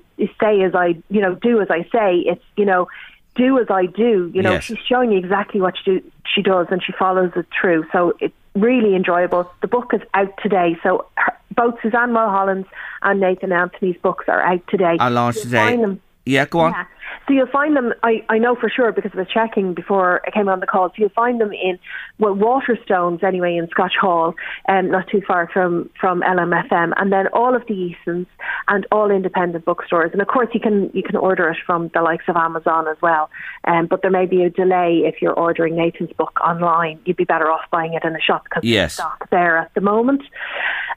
[0.42, 2.18] say as I you know do as I say.
[2.26, 2.88] It's you know
[3.34, 4.30] do as I do.
[4.34, 4.64] You know Yes.
[4.64, 7.86] she's showing you exactly what she do, she does and she follows it through.
[7.92, 9.50] So it's really enjoyable.
[9.60, 10.78] The book is out today.
[10.82, 12.68] So her, both Suzanne Mulholland's
[13.02, 14.96] and Nathan Anthony's books are out today.
[14.98, 15.98] I launched today.
[16.30, 16.72] Yeah, go on.
[16.72, 16.84] yeah.
[17.26, 20.30] So you'll find them, I, I know for sure because I was checking before I
[20.30, 20.88] came on the call.
[20.88, 21.78] So you'll find them in,
[22.18, 24.34] well, Waterstones anyway, in Scotch Hall,
[24.68, 26.92] um, not too far from, from LMFM.
[26.96, 28.26] And then all of the Easons
[28.68, 30.10] and all independent bookstores.
[30.12, 32.96] And of course, you can you can order it from the likes of Amazon as
[33.02, 33.28] well.
[33.64, 37.00] Um, but there may be a delay if you're ordering Nathan's book online.
[37.04, 38.96] You'd be better off buying it in a shop because Yes.
[38.96, 40.22] there's stock there at the moment.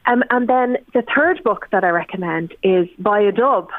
[0.06, 3.70] Um, and then the third book that I recommend is by a dub,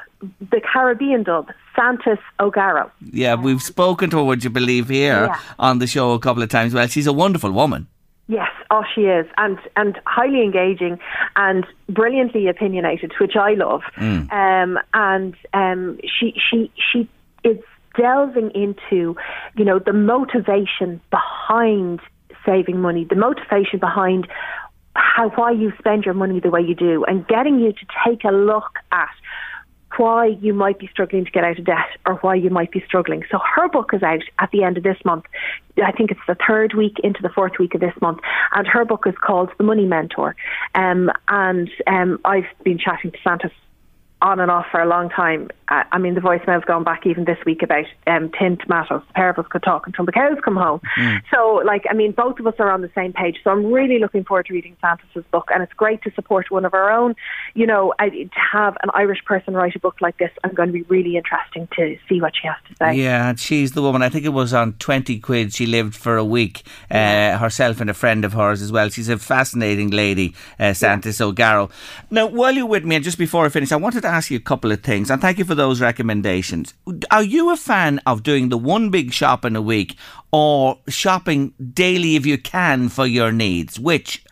[0.50, 2.90] the Caribbean dub, Santis O'Garro.
[3.12, 5.38] Yeah, we've spoken to her, would you believe, here Yeah.
[5.58, 6.74] on the show a couple of times.
[6.74, 7.87] Well, she's a wonderful woman.
[8.26, 10.98] Yes, oh, she is, and and highly engaging
[11.37, 13.82] and brilliantly opinionated, which I love.
[13.98, 17.06] Um, and um, she she she
[17.42, 17.58] is
[17.98, 19.14] delving into,
[19.56, 22.00] you know, the motivation behind
[22.46, 24.26] saving money, the motivation behind
[24.96, 28.24] how why you spend your money the way you do, and getting you to take
[28.24, 29.10] a look at
[29.96, 32.83] why you might be struggling to get out of debt or why you might be
[32.87, 33.22] struggling.
[33.30, 35.24] So her book is out at the end of this month.
[35.83, 38.20] I think it's the third week into the fourth week of this month,
[38.52, 40.37] and her book is called The Money Mentor.
[40.74, 43.50] Um, and um, I've been chatting to Santis
[44.24, 45.50] on and off for a long time.
[45.68, 49.02] I, I mean, the voicemail's gone back even this week about um, tin tomatoes.
[49.08, 50.80] The pair of us could talk until the cows come home.
[51.30, 53.37] So, like, I mean, both of us are on the same page.
[53.44, 56.64] So I'm really looking forward to reading Santis's book, and it's great to support one
[56.64, 57.14] of our own.
[57.54, 60.68] You know, I, to have an Irish person write a book like this, I'm going
[60.68, 62.94] to be really interesting to see what she has to say.
[62.94, 64.02] Yeah, and she's the woman.
[64.02, 67.90] I think it was on 20 quid she lived for a week, uh, herself and
[67.90, 68.88] a friend of hers as well.
[68.88, 71.70] She's a fascinating lady, uh, Santis O'Garro.
[72.10, 74.38] Now, while you're with me, and just before I finish, I wanted to ask you
[74.38, 76.74] a couple of things, and thank you for those recommendations.
[77.11, 79.96] Are you a fan of doing the one big shop in a week
[80.33, 83.79] or shopping daily if you can for your needs?
[83.79, 84.24] Which?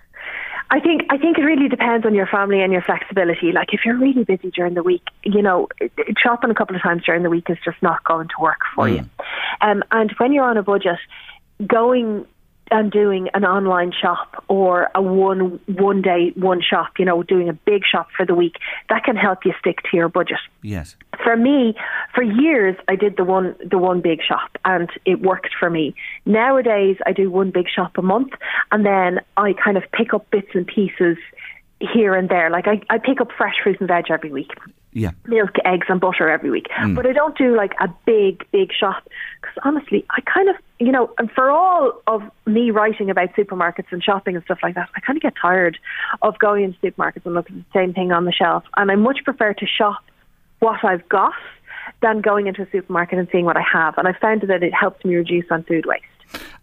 [0.71, 3.53] I think I think it really depends on your family and your flexibility.
[3.53, 5.69] Like if you're really busy during the week, you know,
[6.17, 8.89] shopping a couple of times during the week is just not going to work for
[8.89, 9.05] you.
[9.61, 10.99] Um, and when you're on a budget,
[11.67, 12.27] going
[12.73, 17.49] and doing an online shop or a one one day one shop, you know, doing
[17.49, 18.57] a big shop for the week,
[18.89, 20.97] that can help you stick to your budget Yes.
[21.23, 21.75] for me,
[22.15, 25.95] for years I did the one the one big shop and it worked for me.
[26.25, 28.33] Nowadays I do one big shop a month
[28.73, 31.19] and then I kind of pick up bits and pieces
[31.81, 32.49] here and there.
[32.49, 34.51] Like I, I pick up fresh fruit and veg every week.
[34.93, 35.13] Yeah.
[35.27, 36.67] Milk, eggs, and butter every week.
[36.79, 36.95] Mm.
[36.95, 39.09] But I don't do like a big, big shop
[39.41, 43.91] because honestly, I kind of, you know, and for all of me writing about supermarkets
[43.91, 45.79] and shopping and stuff like that, I kind of get tired
[46.21, 48.65] of going into supermarkets and looking at the same thing on the shelf.
[48.77, 50.03] And I much prefer to shop
[50.59, 51.35] what I've got
[52.03, 53.97] than going into a supermarket and seeing what I have.
[53.97, 56.05] And I found that it helps me reduce on food waste.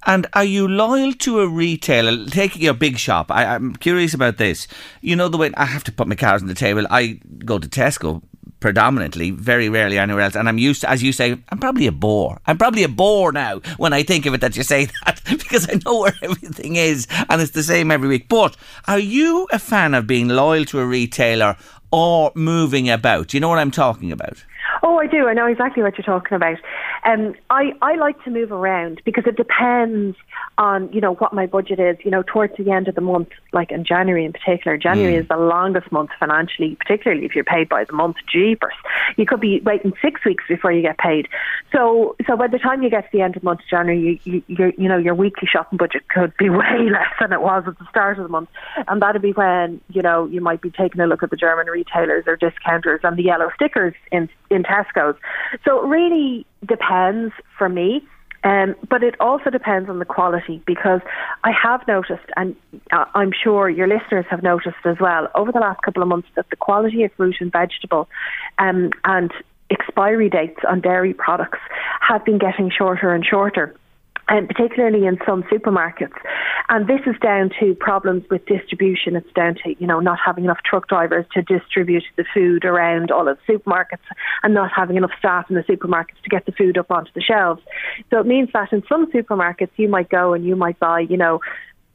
[0.05, 2.25] And are you loyal to a retailer?
[2.27, 4.67] Taking a big shop, I, I'm curious about this.
[5.01, 6.85] You know the way I have to put my cards on the table.
[6.89, 8.21] I go to Tesco
[8.59, 11.91] predominantly, very rarely anywhere else, and I'm used to, as you say, I'm probably a
[11.91, 12.39] bore.
[12.45, 15.69] I'm probably a bore now when I think of it that you say that because
[15.69, 18.27] I know where everything is and it's the same every week.
[18.29, 21.55] But are you a fan of being loyal to a retailer
[21.91, 23.29] or moving about?
[23.29, 24.43] Do you know what I'm talking about?
[24.83, 25.27] Oh, I do.
[25.27, 26.57] I know exactly what you're talking about.
[27.05, 30.17] Um, I, I like to move around because it depends
[30.57, 33.29] on, you know, what my budget is, you know, towards the end of the month,
[33.53, 34.77] like in January in particular.
[34.77, 35.21] January mm.
[35.21, 38.17] is the longest month financially, particularly if you're paid by the month.
[38.31, 38.73] Jeepers.
[39.17, 41.27] You could be waiting six weeks before you get paid.
[41.71, 44.19] So, so by the time you get to the end of the month, of January,
[44.23, 47.63] you, you, you know, your weekly shopping budget could be way less than it was
[47.67, 48.49] at the start of the month.
[48.87, 51.67] And that'd be when, you know, you might be taking a look at the German
[51.67, 54.63] retailers or discounters and the yellow stickers in, in
[54.95, 55.17] Tesco's.
[55.65, 58.01] So it really depends for me.
[58.43, 61.01] Um, but it also depends on the quality because
[61.43, 62.55] I have noticed, and
[62.91, 66.29] uh, I'm sure your listeners have noticed as well, over the last couple of months
[66.37, 68.07] that the quality of fruit and vegetable
[68.57, 69.33] um, and
[69.69, 71.59] expiry dates on dairy products
[71.99, 73.75] have been getting shorter and shorter
[74.29, 76.13] and particularly in some supermarkets.
[76.69, 79.15] And this is down to problems with distribution.
[79.15, 83.09] It's down to, you know, not having enough truck drivers to distribute the food around
[83.11, 84.05] all of the supermarkets
[84.43, 87.21] and not having enough staff in the supermarkets to get the food up onto the
[87.21, 87.61] shelves.
[88.11, 91.17] So it means that in some supermarkets you might go and you might buy, you
[91.17, 91.39] know,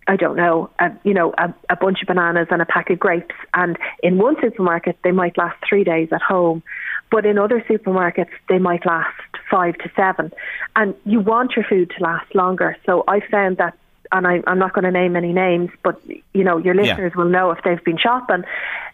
[0.07, 2.99] I don't know, a, you know, a, a bunch of bananas and a pack of
[2.99, 3.35] grapes.
[3.55, 6.63] And in one supermarket, they might last three days at home.
[7.11, 9.17] But in other supermarkets, they might last
[9.51, 10.33] five to seven.
[10.77, 12.77] And you want your food to last longer.
[12.85, 13.79] So I found that
[14.13, 17.23] and I, am not going to name any names, but you know your listeners yeah.
[17.23, 18.45] will know if they've been shopping.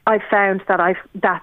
[0.06, 1.42] I've found that I've that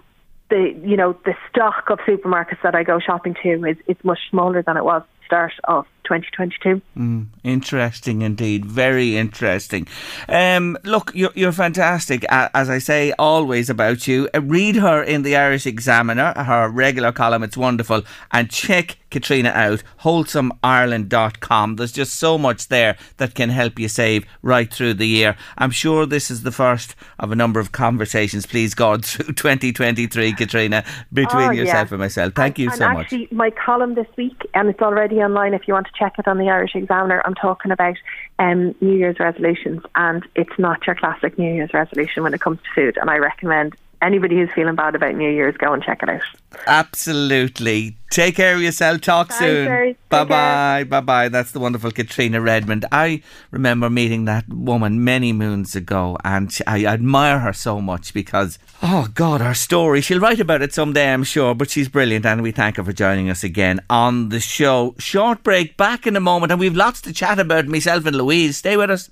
[0.50, 4.20] the you know the stock of supermarkets that I go shopping to is is much
[4.30, 6.82] smaller than it was start of 2022.
[6.98, 9.88] Mm, interesting indeed, very interesting.
[10.30, 14.30] Um, look, you're, you're fantastic, as I say always about you.
[14.34, 19.50] Uh, read her in the Irish Examiner, her regular column, it's wonderful, and check Caitriona
[19.50, 21.76] out, wholesomeIreland.com.
[21.76, 25.36] There's just so much there that can help you save right through the year.
[25.58, 30.34] I'm sure this is the first of a number of conversations, please God, through 2023,
[30.34, 31.96] Caitriona, between oh, yourself yeah.
[31.96, 32.34] and myself.
[32.34, 33.06] Thank you so and much.
[33.06, 36.28] Actually, my column this week, and it's already online if you want to check it
[36.28, 37.22] on the Irish Examiner.
[37.26, 37.96] I'm talking about
[38.40, 42.60] um, New Year's resolutions, and it's not your classic New Year's resolution when it comes
[42.60, 42.98] to food.
[43.00, 46.22] And I recommend anybody who's feeling bad about New Year's, go and check it out.
[46.66, 47.98] Absolutely.
[48.10, 49.02] Take care of yourself.
[49.02, 49.96] Talk Bye, soon.
[50.10, 50.84] Bye bye.
[50.86, 51.30] Bye bye.
[51.30, 52.86] That's the wonderful Caitriona Redmond.
[52.92, 53.22] I
[53.52, 59.08] remember meeting that woman many moons ago and I admire her so much because, oh
[59.14, 60.02] God, her story.
[60.02, 62.94] She'll write about it someday, I'm sure, but she's brilliant and we thank her for
[62.94, 64.96] joining us again on the show.
[65.00, 68.58] Short break, back in a moment, and we've lots to chat about, myself and Louise.
[68.58, 69.10] Stay with us.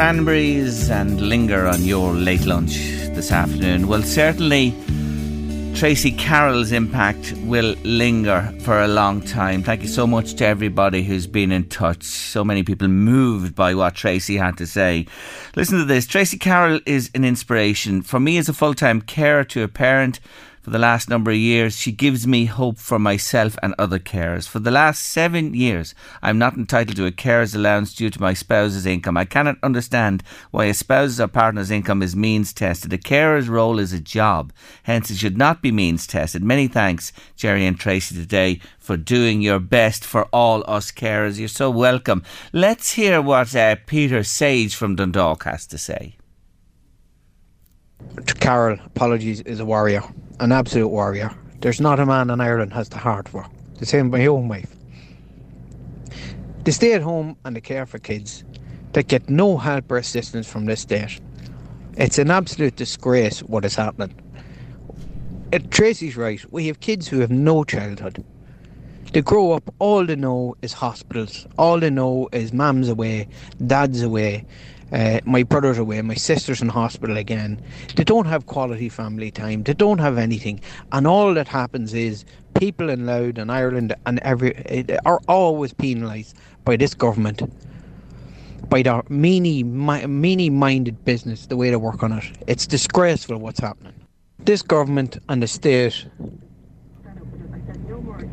[0.00, 2.72] Cranberries and linger on your late lunch
[3.12, 3.86] this afternoon?
[3.86, 4.70] Well, certainly
[5.74, 9.62] Tracy Carroll's impact will linger for a long time.
[9.62, 12.02] Thank you so much to everybody who's been in touch.
[12.02, 15.06] So many people moved by what Tracy had to say.
[15.54, 18.00] Listen to this Tracy Carroll is an inspiration.
[18.00, 20.18] For me, as a full time carer to a parent,
[20.60, 24.46] for the last number of years, she gives me hope for myself and other carers.
[24.46, 28.34] For the last seven years, I'm not entitled to a carer's allowance due to my
[28.34, 29.16] spouse's income.
[29.16, 32.92] I cannot understand why a spouse's or partner's income is means tested.
[32.92, 34.52] A carer's role is a job,
[34.82, 36.42] hence it should not be means tested.
[36.42, 41.38] Many thanks, Jerry and Tracy, today for doing your best for all us carers.
[41.38, 42.22] You're so welcome.
[42.52, 46.16] Let's hear what uh, Peter Sage from Dundalk has to say.
[48.40, 50.02] Carroll, apologies, is a warrior
[50.40, 51.30] an absolute warrior.
[51.60, 53.46] There's not a man in Ireland has the heart for.
[53.78, 54.74] The same my own wife.
[56.64, 58.42] They stay at home and they care for kids.
[58.92, 61.20] They get no help or assistance from this state.
[61.96, 64.14] It's an absolute disgrace what is happening.
[65.52, 66.42] It, Tracy's right.
[66.50, 68.24] We have kids who have no childhood.
[69.12, 71.46] They grow up, all they know is hospitals.
[71.58, 73.28] All they know is mum's away,
[73.66, 74.46] dad's away,
[74.92, 77.60] uh, my brother's away, my sister's in hospital again.
[77.96, 79.62] They don't have quality family time.
[79.62, 80.60] They don't have anything,
[80.92, 82.24] and all that happens is
[82.54, 84.52] people in Louth and Ireland and every
[85.04, 87.42] are always penalised by this government,
[88.68, 92.24] by their meany, meany-minded business, the way they work on it.
[92.46, 93.94] It's disgraceful what's happening.
[94.40, 96.06] This government and the state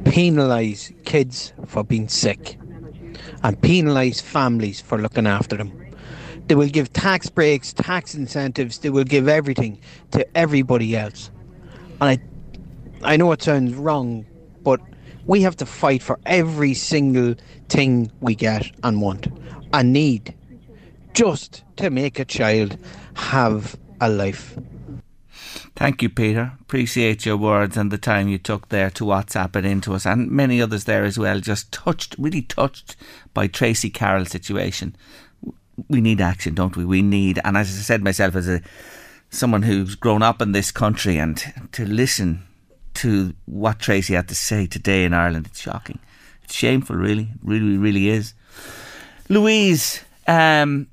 [0.03, 2.57] penalise kids for being sick
[3.43, 5.86] and penalise families for looking after them.
[6.47, 8.79] They will give tax breaks, tax incentives.
[8.79, 9.79] They will give everything
[10.11, 11.29] to everybody else.
[11.99, 14.25] And I, I know it sounds wrong,
[14.63, 14.79] but
[15.25, 17.35] we have to fight for every single
[17.67, 19.27] thing we get and want
[19.73, 20.33] and need
[21.13, 22.77] just to make a child
[23.15, 24.57] have a life.
[25.75, 26.53] Thank you, Peter.
[26.61, 30.31] Appreciate your words and the time you took there to WhatsApp it into us, and
[30.31, 31.39] many others there as well.
[31.39, 32.95] Just touched, really touched
[33.33, 34.95] by Tracy Carroll's situation
[35.87, 36.85] we need action, don't we?
[36.85, 38.61] We need, and as I said myself as a
[39.29, 41.37] someone who's grown up in this country and
[41.73, 42.43] to listen
[42.93, 45.99] to what Tracy had to say today in Ireland, it's shocking.
[46.43, 47.23] It's shameful, really.
[47.23, 48.33] It really, really is.
[49.29, 50.87] Louise, um,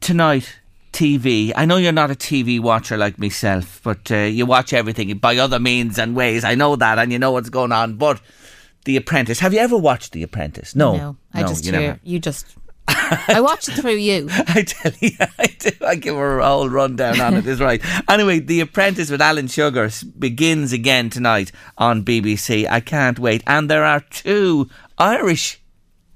[0.00, 0.56] tonight,
[0.92, 1.52] TV.
[1.54, 5.36] I know you're not a TV watcher like myself, but uh, you watch everything by
[5.36, 6.44] other means and ways.
[6.44, 7.96] I know that, and you know what's going on.
[7.96, 8.20] But
[8.84, 9.40] The Apprentice.
[9.40, 10.76] Have you ever watched The Apprentice?
[10.76, 11.16] No, no.
[11.34, 12.00] I no, just you hear never.
[12.04, 12.46] you just.
[12.86, 14.28] I watch it through you.
[14.32, 15.70] I tell you, I do.
[15.86, 17.46] I give her a whole rundown on it.
[17.46, 17.82] Is right.
[18.08, 22.68] Anyway, The Apprentice with Alan Sugar begins again tonight on BBC.
[22.68, 23.42] I can't wait.
[23.46, 24.68] And there are two
[24.98, 25.60] Irish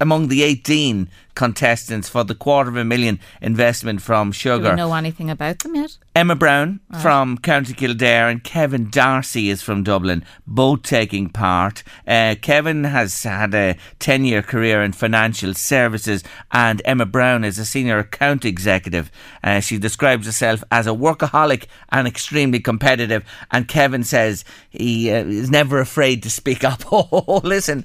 [0.01, 4.65] among the 18 contestants for the quarter of a million investment from Sugar.
[4.65, 5.97] Do we know anything about them yet?
[6.19, 11.85] Emma Brown from County Kildare and Kevin Darcy is from Dublin, both taking part.
[12.09, 17.57] Uh, Kevin has had a 10 year career in financial services, and Emma Brown is
[17.61, 19.13] a senior account executive.
[19.45, 23.25] Uh, she describes herself as a workaholic and extremely competitive.
[23.53, 26.83] And Kevin says he uh, is never afraid to speak up.
[26.91, 27.85] Oh, listen,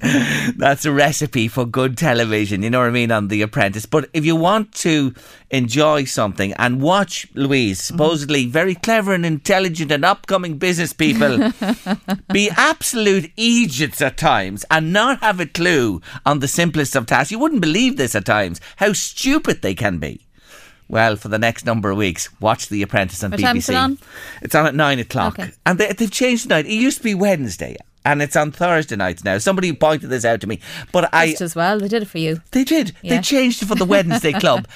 [0.56, 3.86] that's a recipe for good television, you know what I mean, on The Apprentice.
[3.86, 5.14] But if you want to
[5.50, 7.94] enjoy something and watch Louise, mm-hmm.
[7.94, 11.50] supposedly very clever and intelligent and upcoming business people,
[12.32, 17.30] be absolute idiots at times and not have a clue on the simplest of tasks.
[17.30, 20.20] You wouldn't believe this at times, how stupid they can be.
[20.88, 23.70] Well, for the next number of weeks, watch The Apprentice on What BBC.
[23.70, 23.98] it on?
[24.42, 25.52] It's on at nine o'clock, Okay.
[25.64, 26.66] and they, they've changed the night.
[26.66, 29.38] It used to be Wednesday, and it's on Thursday nights now.
[29.38, 30.60] Somebody pointed this out to me,
[30.92, 31.78] but I Just as well.
[31.78, 32.40] They did it for you.
[32.52, 32.92] they did.
[33.02, 34.66] They changed it for the Wednesday club.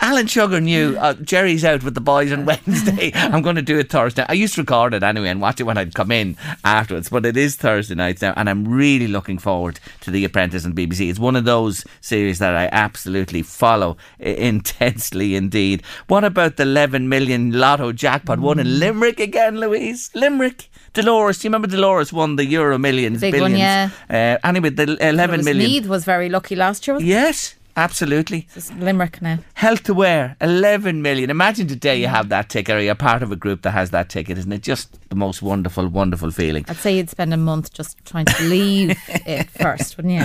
[0.00, 3.10] Alan Sugar knew uh, Jerry's out with the boys on Wednesday.
[3.14, 4.24] I'm going to do it Thursday.
[4.28, 7.26] I used to record it anyway and watch it when I'd come in afterwards, but
[7.26, 11.10] it is Thursday nights now, and I'm really looking forward to The Apprentice on BBC.
[11.10, 15.82] It's one of those series that I absolutely follow intensely indeed.
[16.06, 18.60] What about the 11 million lotto jackpot won Mm.
[18.60, 20.10] in Limerick again, Louise?
[20.14, 20.68] Limerick.
[20.96, 23.20] Dolores, do you remember Dolores won the Euro Millions?
[23.20, 23.92] Big one, billions?
[24.08, 25.70] Uh, anyway, the 11 It was million.
[25.70, 26.98] Meath was very lucky last year.
[26.98, 28.48] Yes, absolutely.
[28.54, 29.38] It's Limerick now.
[29.54, 31.28] Health Aware, 11 million.
[31.28, 34.08] Imagine today you have that ticket or you're part of a group that has that
[34.08, 34.38] ticket.
[34.38, 36.64] Isn't it just the most wonderful, wonderful feeling?
[36.68, 40.22] I'd say you'd spend a month just trying to leave it first, wouldn't you?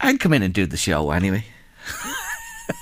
[0.00, 1.44] I'd come in and do the show anyway.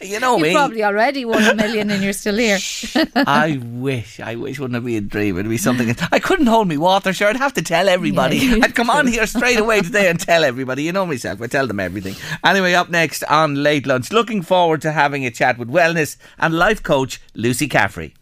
[0.00, 0.52] you know You me.
[0.52, 2.58] probably already won a million and you're still here.
[3.14, 5.38] I wish, I wish, wouldn't it be a dream?
[5.38, 5.94] It'd be something.
[6.12, 7.28] I couldn't hold me water, sure.
[7.28, 8.36] I'd have to tell everybody.
[8.38, 10.82] Yeah, I'd come on here straight away today and tell everybody.
[10.82, 12.14] You know myself, I tell them everything.
[12.44, 16.54] Anyway, up next on Late Lunch, looking forward to having a chat with wellness and
[16.54, 18.14] life coach Lucy Caffrey.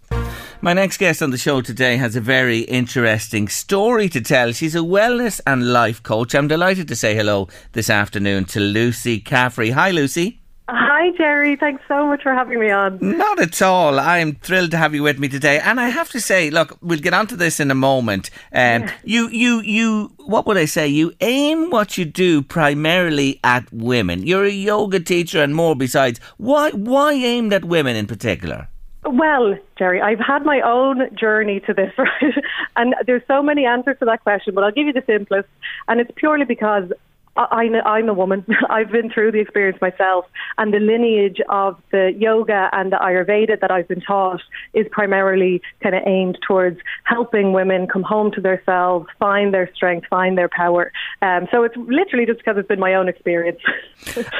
[0.62, 4.52] My next guest on the show today has a very interesting story to tell.
[4.52, 6.34] She's a wellness and life coach.
[6.34, 9.70] I'm delighted to say hello this afternoon to Lucy Caffrey.
[9.70, 10.40] Hi, Lucy.
[10.68, 11.54] Hi, Jerry.
[11.56, 12.98] Thanks so much for having me on.
[13.00, 14.00] Not at all.
[14.00, 16.98] I'm thrilled to have you with me today, and I have to say, look, we'll
[16.98, 18.30] get onto this in a moment.
[18.52, 20.12] Um, You, you, you.
[20.24, 20.88] What would I say?
[20.88, 24.26] You aim what you do primarily at women.
[24.26, 26.18] You're a yoga teacher and more besides.
[26.38, 28.68] Why, why aimed at women in particular?
[29.08, 32.34] Well, Jerry, I've had my own journey to this, right?
[32.74, 35.48] And there's so many answers to that question, but I'll give you the simplest.
[35.88, 36.90] And it's purely because
[37.36, 38.44] I, I'm a woman.
[38.70, 40.26] I've been through the experience myself,
[40.58, 44.40] and the lineage of the yoga and the Ayurveda that I've been taught
[44.74, 50.06] is primarily kind of aimed towards helping women come home to themselves, find their strength,
[50.08, 50.92] find their power.
[51.22, 53.60] Um, so it's literally just because it's been my own experience.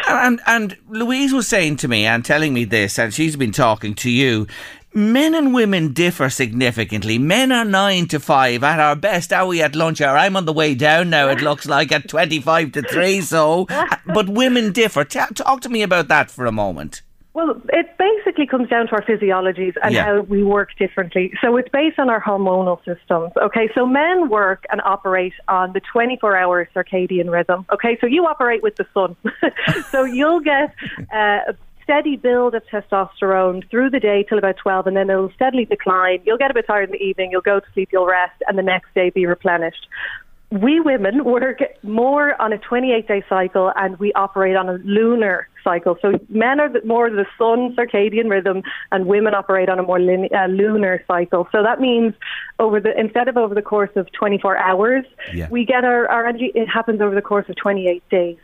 [0.09, 3.94] And and Louise was saying to me and telling me this, and she's been talking
[3.97, 4.47] to you.
[4.97, 7.18] Men and women differ significantly.
[7.18, 8.64] Men are nine to five.
[8.64, 10.16] At our best, are we at lunch hour?
[10.16, 11.28] I'm on the way down now.
[11.28, 13.20] It looks like at twenty-five to three.
[13.20, 13.66] So,
[14.07, 15.05] but women differ.
[15.05, 17.03] Ta talk to me about that for a moment.
[17.34, 20.05] Well, it basically comes down to our physiologies and Yeah.
[20.05, 21.30] how we work differently.
[21.42, 23.32] So it's based on our hormonal systems.
[23.36, 27.66] Okay, so men work and operate on the 24 hour circadian rhythm.
[27.70, 29.14] Okay, so you operate with the sun.
[29.90, 30.74] so you'll get
[31.14, 31.53] uh,
[31.87, 36.18] steady build of testosterone through the day till about 12, and then it'll steadily decline.
[36.26, 38.59] You'll get a bit tired in the evening, you'll go to sleep, you'll rest, and
[38.59, 39.87] the next day be replenished
[40.51, 45.49] we women work more on a 28 day cycle and we operate on a lunar
[45.66, 45.94] cycle.
[46.00, 48.62] So men are the, more the sun circadian rhythm
[48.92, 51.48] and women operate on a more lin, uh, lunar cycle.
[51.52, 52.14] So that means
[52.58, 55.04] over the instead of over the course of 24 hours,
[55.34, 55.48] Yeah.
[55.50, 58.38] we get our, our energy, it happens over the course of 28 days.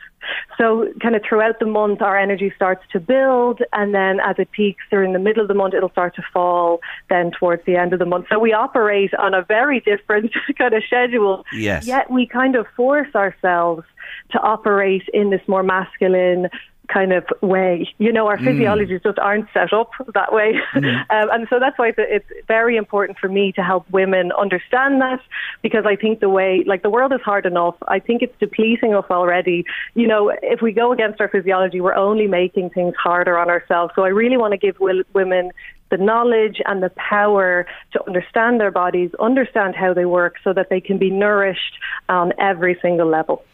[0.57, 4.51] So kind of throughout the month, our energy starts to build, and then as it
[4.53, 6.81] peaks during the middle of the month, it'll start to fall.
[7.11, 10.75] Then towards the end of the month, so we operate on a very different kind
[10.75, 11.45] of schedule.
[11.53, 11.87] Yes.
[11.87, 13.83] Yet we kind of force ourselves
[14.33, 16.49] to operate in this more masculine
[16.93, 17.89] kind of way.
[17.99, 18.47] You know, our Mm.
[18.47, 20.55] physiologies just aren't set up that way.
[20.75, 25.01] um, and so that's why it's, it's very important for me to help women understand
[25.01, 25.21] that
[25.63, 27.77] because I think the way, like the world is hard enough.
[27.89, 29.65] I think it's depleting us already.
[29.95, 33.93] You know, if we go against our physiology, we're only making things harder on ourselves.
[33.95, 35.53] So I really want to give women
[35.91, 40.71] the knowledge and the power to understand their bodies, understand how they work so that
[40.71, 41.75] they can be nourished
[42.09, 43.45] on every single level.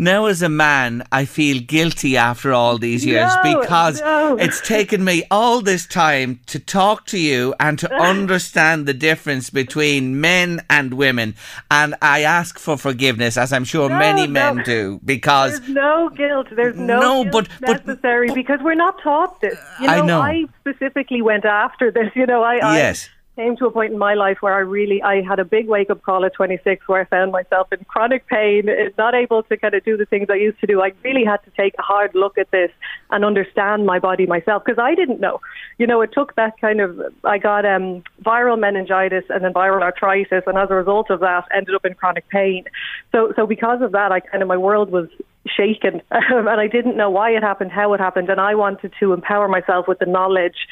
[0.00, 4.36] Now, as a man, I feel guilty after all these years No, because no.
[4.40, 9.50] it's taken me all this time to talk to you and to understand the difference
[9.50, 11.34] between men and women.
[11.68, 16.10] And I ask for forgiveness, as I'm sure No, many men do, because There's no
[16.10, 16.46] guilt.
[16.52, 19.58] There's no, No, guilt but- but- necessary because we're not taught this.
[19.80, 20.20] You I know, know.
[20.20, 22.10] I specifically went after this.
[22.14, 23.08] You know, I, Yes.
[23.08, 25.68] I came to a point in my life where I really I had a big
[25.68, 29.44] wake up call at 26 where I found myself in chronic pain, eh, not able
[29.44, 30.82] to kind of do the things I used to do.
[30.82, 32.72] I really had to take a hard look at this
[33.10, 35.40] and understand my body myself because I didn't know.
[35.78, 39.82] You know, it took that kind of I got um, viral meningitis and then viral
[39.82, 42.64] arthritis, and as a result of that, ended up in chronic pain.
[43.12, 45.08] So so because of that, I kind of my world was
[45.46, 48.92] shaken um, and I didn't know why it happened, how it happened, and I wanted
[48.98, 50.66] to empower myself with the knowledge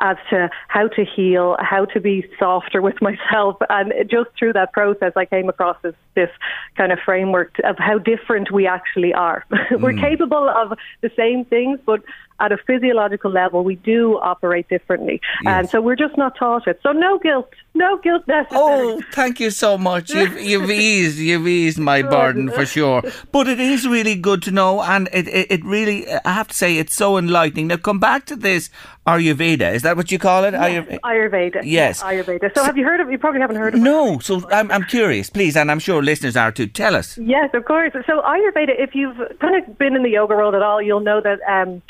[0.00, 3.56] as to how to heal, how to be softer with myself.
[3.68, 6.30] And just through that process, I came across this, this
[6.76, 9.44] kind of framework of how different we actually are.
[9.70, 10.00] We're mm.
[10.00, 12.02] capable of the same things, but
[12.42, 15.20] at a physiological level, we do operate differently.
[15.46, 16.80] And so we're just not taught it.
[16.82, 18.60] So no guilt, no guilt necessary.
[18.60, 20.10] Oh, thank you so much.
[20.10, 23.02] You've, you've eased you've eased my burden for sure.
[23.30, 26.54] But it is really good to know, and it, it, it really I have to
[26.54, 27.68] say it's so enlightening.
[27.68, 28.70] Now come back to this
[29.06, 29.74] Ayurveda.
[29.74, 30.54] Is that what you call it?
[30.54, 31.00] Ayurveda.
[31.00, 31.62] Ayurveda.
[31.64, 32.02] Yes.
[32.02, 32.54] Ayurveda.
[32.54, 33.82] So have you heard of You probably haven't heard of it.
[33.82, 36.68] No, so I'm, I'm curious, please, and I'm sure listeners are too.
[36.68, 37.18] Tell us.
[37.18, 37.92] Yes, of course.
[38.06, 41.20] So Ayurveda, if you've kind of been in the yoga world at all, you'll know
[41.20, 41.82] that um,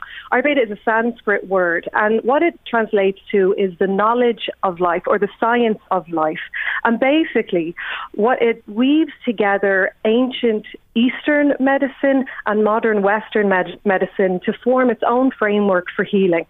[0.43, 5.03] Ayurveda is a Sanskrit word, and what it translates to is the knowledge of life
[5.07, 6.40] or the science of life.
[6.84, 7.74] And basically,
[8.14, 15.03] what it weaves together ancient Eastern medicine and modern Western med- medicine to form its
[15.07, 16.47] own framework for healing.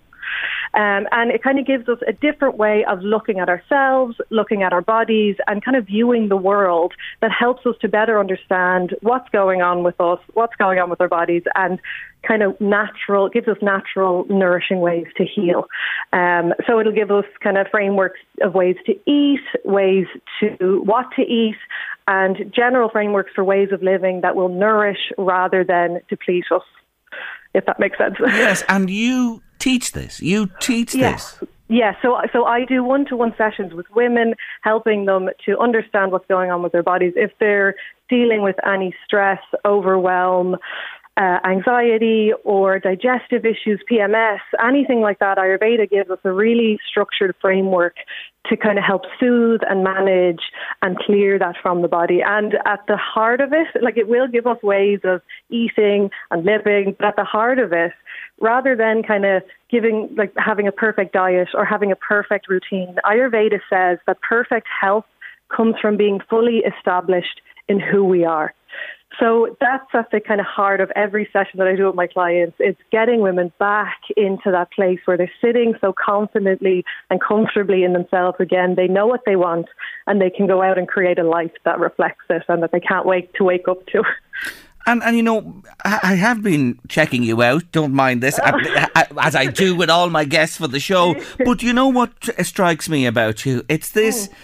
[0.75, 4.63] Um, and it kind of gives us a different way of looking at ourselves, looking
[4.63, 8.95] at our bodies, and kind of viewing the world that helps us to better understand
[9.03, 11.79] what's going on with us, what's going on with our bodies, and
[12.27, 15.67] kind of natural, gives us natural, nourishing ways to heal.
[16.13, 20.07] Um, so it'll give us kind of frameworks of ways to eat, ways
[20.41, 21.57] to what to eat,
[22.07, 26.63] and general frameworks for ways of living that will nourish rather than deplete us,
[27.55, 28.15] if that makes sense.
[28.21, 30.21] Yes, and you teach this.
[30.21, 31.39] You teach Yes.
[31.39, 31.49] this.
[31.69, 36.13] Yeah, so so I do one to one sessions with women, helping them to understand
[36.13, 37.15] what's going on with their bodies.
[37.17, 37.75] If they're
[38.11, 40.57] dealing with any stress, overwhelm,
[41.17, 47.35] uh, anxiety, or digestive issues, PMS, anything like that, Ayurveda gives us a really structured
[47.41, 47.97] framework
[48.49, 50.41] to kind of help soothe and manage
[50.81, 52.21] and clear that from the body.
[52.25, 56.45] And at the heart of it, like it will give us ways of eating and
[56.45, 57.93] living, but at the heart of it,
[58.41, 62.97] rather than kind of giving like having a perfect diet or having a perfect routine
[63.05, 65.07] ayurveda says that perfect health
[65.55, 68.53] comes from being fully established in who we are
[69.19, 72.07] so that's at the kind of heart of every session that I do with my
[72.07, 72.57] clients.
[72.59, 77.93] It's getting women back into that place where they're sitting so confidently and comfortably in
[77.93, 78.75] themselves again.
[78.75, 79.67] They know what they want
[80.07, 82.81] and they can go out and create a life that reflects it and that they
[82.81, 84.03] can't wait to wake up to.
[84.87, 87.71] And, and you know, I I have been checking you out.
[87.71, 91.15] Don't mind this, as I do with all my guests for the show.
[91.45, 93.65] But you know what strikes me about you?
[93.69, 94.35] It's this mm.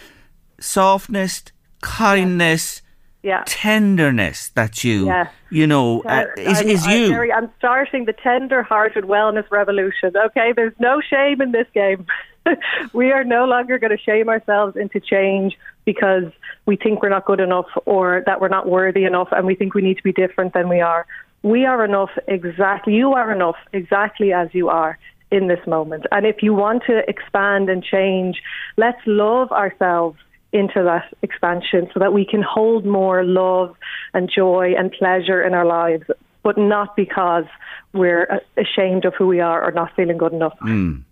[0.61, 1.43] softness,
[1.81, 2.83] kindness,
[3.23, 3.43] Yeah.
[3.47, 5.31] tenderness that you, Yes.
[5.51, 7.11] you know, uh, is, I'm, is I'm, you.
[7.11, 10.16] Mary, I'm starting the tender-hearted wellness revolution.
[10.16, 12.07] Okay, there's no shame in this game.
[12.93, 16.31] we are no longer going to shame ourselves into change because
[16.66, 19.75] we think we're not good enough or that we're not worthy enough, and we think
[19.75, 21.07] we need to be different than we are.
[21.43, 22.95] We are enough exactly.
[22.95, 24.99] You are enough exactly as you are
[25.31, 26.07] in this moment.
[26.11, 28.43] And if you want to expand and change,
[28.77, 30.19] let's love ourselves
[30.53, 33.76] into that expansion so that we can hold more love
[34.14, 36.05] and joy and pleasure in our lives,
[36.42, 37.44] but not because
[37.92, 40.57] we're ashamed of who we are or not feeling good enough.
[40.62, 41.05] And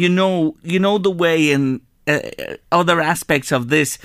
[0.00, 3.98] you know, you know the way in uh, uh, other aspects of this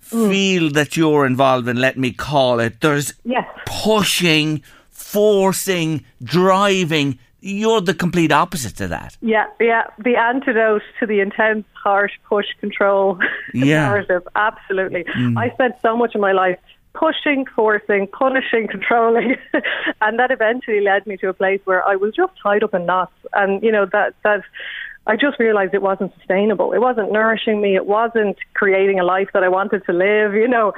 [0.00, 1.76] field that you're involved in.
[1.78, 2.80] Let me call it.
[2.80, 3.46] There's Yes.
[3.66, 7.18] pushing, forcing, driving.
[7.40, 9.16] You're the complete opposite to that.
[9.20, 9.84] Yeah, yeah.
[9.98, 13.18] The antidote to the intense, harsh push control
[13.54, 13.88] Yeah.
[13.88, 14.26] narrative.
[14.34, 15.04] Absolutely.
[15.04, 15.38] Mm.
[15.38, 16.58] I spent so much of my life
[16.92, 19.36] pushing, forcing, punishing, controlling,
[20.00, 22.84] and that eventually led me to a place where I was just tied up in
[22.86, 23.12] knots.
[23.32, 24.42] And you know that that
[25.06, 26.72] I just realized it wasn't sustainable.
[26.72, 27.74] It wasn't nourishing me.
[27.76, 30.34] It wasn't creating a life that I wanted to live.
[30.34, 30.72] You know,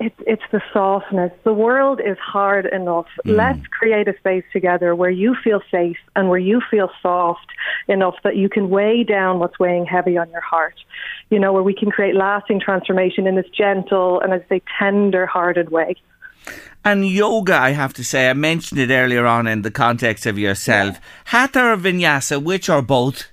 [0.00, 1.30] it's it's the softness.
[1.44, 3.06] The world is hard enough.
[3.26, 3.36] Mm.
[3.36, 7.46] Let's create a space together where you feel safe and where you feel soft
[7.86, 10.74] enough that you can weigh down what's weighing heavy on your heart.
[11.28, 15.26] You know, where we can create lasting transformation in this gentle and as say tender
[15.26, 15.96] hearted way.
[16.82, 20.38] And yoga, I have to say, I mentioned it earlier on in the context of
[20.38, 20.98] yourself.
[21.26, 23.26] Hatha or vinyasa, which or both?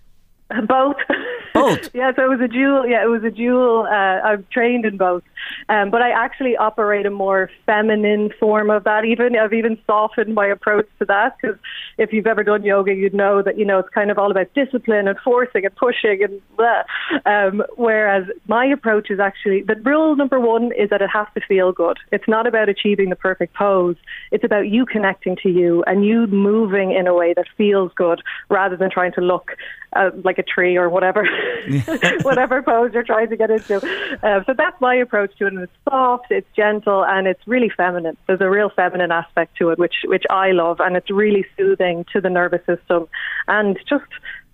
[0.68, 0.98] Both.
[1.60, 1.90] Both.
[1.94, 2.88] yeah, so it was a dual.
[2.88, 3.88] Yeah, it was a dual.
[3.90, 5.24] Uh, I've trained in both,
[5.70, 9.06] um, but I actually operate a more feminine form of that.
[9.06, 11.58] Even I've even softened my approach to that because
[11.98, 14.54] if you've ever done yoga, you'd know that you know it's kind of all about
[14.54, 16.84] discipline and forcing and pushing and blah.
[17.26, 21.42] Um, whereas my approach is actually the rule number one is that it has to
[21.48, 21.98] feel good.
[22.12, 23.96] It's not about achieving the perfect pose.
[24.32, 28.22] It's about you connecting to you and you moving in a way that feels good
[28.50, 29.52] rather than trying to look
[29.94, 31.28] uh, like a tree or whatever,
[32.24, 33.78] whatever pose you're trying to get into.
[34.24, 35.54] Uh, so that's my approach to it.
[35.54, 38.18] And it's soft, it's gentle, and it's really feminine.
[38.28, 42.06] There's a real feminine aspect to it, which which I love, and it's really soothing
[42.14, 43.08] to the nervous system,
[43.48, 44.06] and just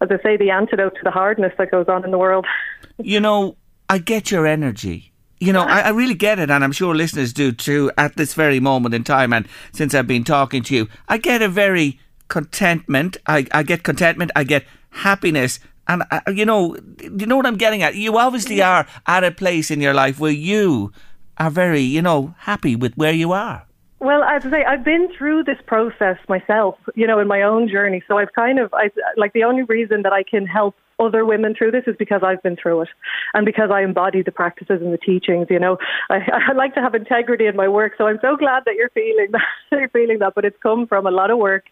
[0.02, 2.46] as I say, the antidote to the hardness that goes on in the world.
[3.00, 3.58] You know,
[3.90, 5.14] I get your energy.
[5.40, 8.36] You know, I, I really get it, and I'm sure listeners do too at this
[8.36, 9.34] very moment in time.
[9.34, 13.18] And since I've been talking to you, I get a very contentment.
[13.26, 14.30] I, I get contentment.
[14.36, 15.60] I get happiness.
[15.88, 17.96] And, uh, you know, you know what I'm getting at?
[17.96, 20.92] You obviously are at a place in your life where you
[21.38, 23.66] are very, you know, happy with where you are.
[24.00, 27.70] Well, as I say, I've been through this process myself, you know, in my own
[27.70, 28.04] journey.
[28.08, 31.56] So I've kind of, I like the only reason that I can help other women
[31.58, 32.90] through this is because I've been through it,
[33.34, 35.48] and because I embody the practices and the teachings.
[35.50, 35.78] You know,
[36.10, 36.16] I,
[36.50, 37.94] I like to have integrity in my work.
[37.98, 39.42] So I'm so glad that you're feeling that.
[39.72, 41.66] you're feeling that, but it's come from a lot of work,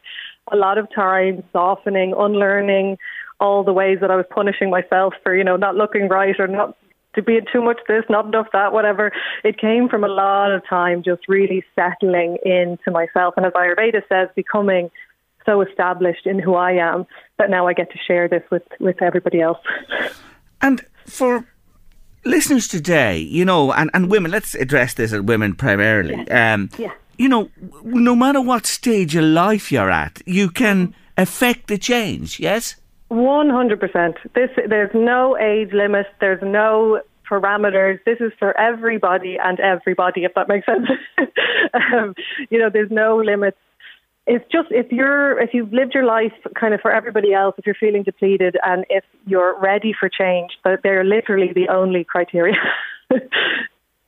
[0.52, 2.98] a lot of time, softening, unlearning
[3.42, 6.48] all the ways that I was punishing myself for, you know, not looking right or
[6.48, 6.78] not
[7.16, 9.12] to being too much this, not enough that, whatever.
[9.44, 13.34] It came from a lot of time just really settling into myself.
[13.36, 14.90] And as Ayurveda says, becoming
[15.46, 17.06] so established in who I am
[17.38, 19.58] that now I get to share this with, with everybody else.
[20.62, 21.46] And for
[22.24, 26.30] listeners today, you know, and, and women, let's address this at women primarily.
[26.30, 26.94] Um, Yeah.
[27.18, 27.52] You know,
[27.84, 32.76] no matter what stage of life you're at, you can affect the change, yes?
[33.12, 34.16] One hundred percent.
[34.36, 36.06] This there's no age limit.
[36.22, 38.00] There's no parameters.
[38.06, 40.88] This is for everybody and everybody, if that makes sense.
[41.74, 42.16] um,
[42.50, 43.58] you know, there's no limits.
[44.28, 47.66] It's just if you're if you've lived your life kind of for everybody else, if
[47.66, 52.56] you're feeling depleted and if you're ready for change, that they're literally the only criteria.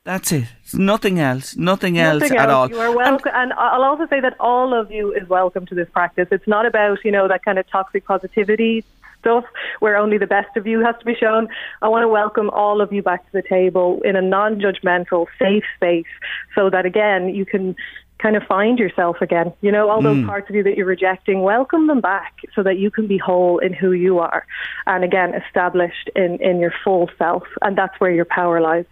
[0.06, 0.46] That's it.
[0.64, 1.56] It's nothing else.
[1.56, 2.54] Nothing else Nothing at else.
[2.54, 2.70] all.
[2.70, 5.88] You are welcome, and, I'll also say that all of you is welcome to this
[5.92, 6.28] practice.
[6.30, 8.84] It's not about you know that kind of toxic positivity
[9.20, 9.46] stuff
[9.80, 11.48] where only the best of you has to be shown.
[11.82, 15.64] I want to welcome all of you back to the table in a non-judgmental, safe
[15.78, 16.12] space,
[16.54, 17.74] so that again you can
[18.18, 19.54] kind of find yourself again.
[19.62, 20.26] You know, all those mm.
[20.26, 23.60] parts of you that you're rejecting, welcome them back so that you can be whole
[23.60, 24.46] in who you are,
[24.86, 28.86] and again established in in your full self, and that's where your power lies.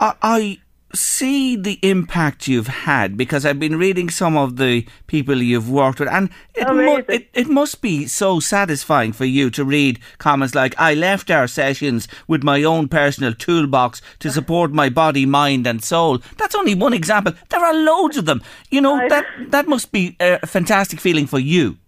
[0.00, 0.58] I, I
[0.92, 6.00] see the impact you've had because I've been reading some of the people you've worked
[6.00, 10.54] with, and it, mu- it, it must be so satisfying for you to read comments
[10.54, 15.66] like, I left our sessions with my own personal toolbox to support my body, mind,
[15.66, 16.18] and soul.
[16.38, 17.34] That's only one example.
[17.50, 18.42] There are loads of them.
[18.70, 21.78] You know, that, that must be a fantastic feeling for you.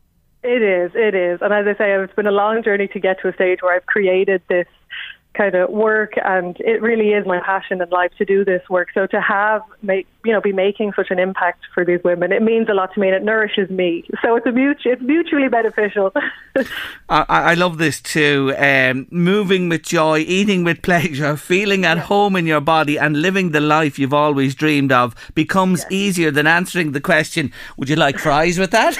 [0.44, 1.40] It is, it is.
[1.40, 3.76] And as I say, it's been a long journey to get to a stage where
[3.76, 4.66] I've created this
[5.34, 8.88] kind of work and it really is my passion in life to do this work.
[8.94, 12.42] So to have make you know, be making such an impact for these women, it
[12.42, 14.04] means a lot to me and it nourishes me.
[14.22, 16.12] So it's a mutual it's mutually beneficial.
[17.08, 18.54] I, I love this too.
[18.56, 23.50] Um, moving with joy, eating with pleasure, feeling at home in your body, and living
[23.50, 28.18] the life you've always dreamed of becomes easier than answering the question, Would you like
[28.18, 28.96] fries with that?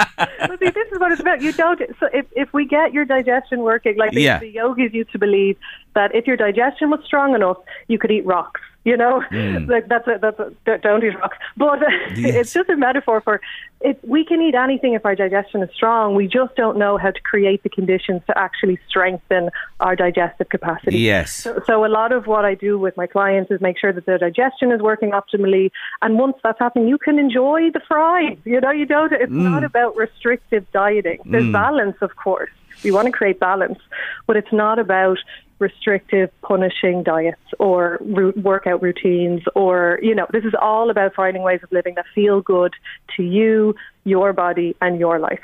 [0.48, 1.42] Well, see, this is what it's about.
[1.42, 1.80] You don't.
[1.98, 4.38] So if if we get your digestion working, like the, Yeah.
[4.38, 5.56] the yogis used to believe
[5.94, 7.58] that if your digestion was strong enough,
[7.88, 8.60] you could eat rocks.
[8.84, 9.68] You know, mm.
[9.74, 11.36] like that's a, that's a, don't- don't eat rocks.
[11.56, 11.80] But
[12.16, 12.34] Yes.
[12.34, 13.40] it's just a metaphor for
[13.82, 13.98] it.
[14.02, 16.14] We can eat anything if our digestion is strong.
[16.14, 19.50] We just don't know how to create the conditions to actually strengthen
[19.80, 20.98] our digestive capacity.
[20.98, 21.32] yes.
[21.34, 24.06] So, so a lot of what I do with my clients is make sure that
[24.06, 25.70] their digestion is working optimally.
[26.00, 28.38] And once that's happening, you can enjoy the fries.
[28.44, 29.12] You know, you don't.
[29.12, 29.42] It's mm.
[29.42, 31.20] not about restrictive dieting.
[31.26, 31.52] There's mm.
[31.52, 32.50] balance, of course.
[32.82, 33.78] We want to create balance,
[34.26, 35.18] but it's not about
[35.60, 41.42] restrictive, punishing diets or ru- workout routines, or, you know, this is all about finding
[41.42, 42.74] ways of living that feel good
[43.16, 45.40] to you, your body, and your life.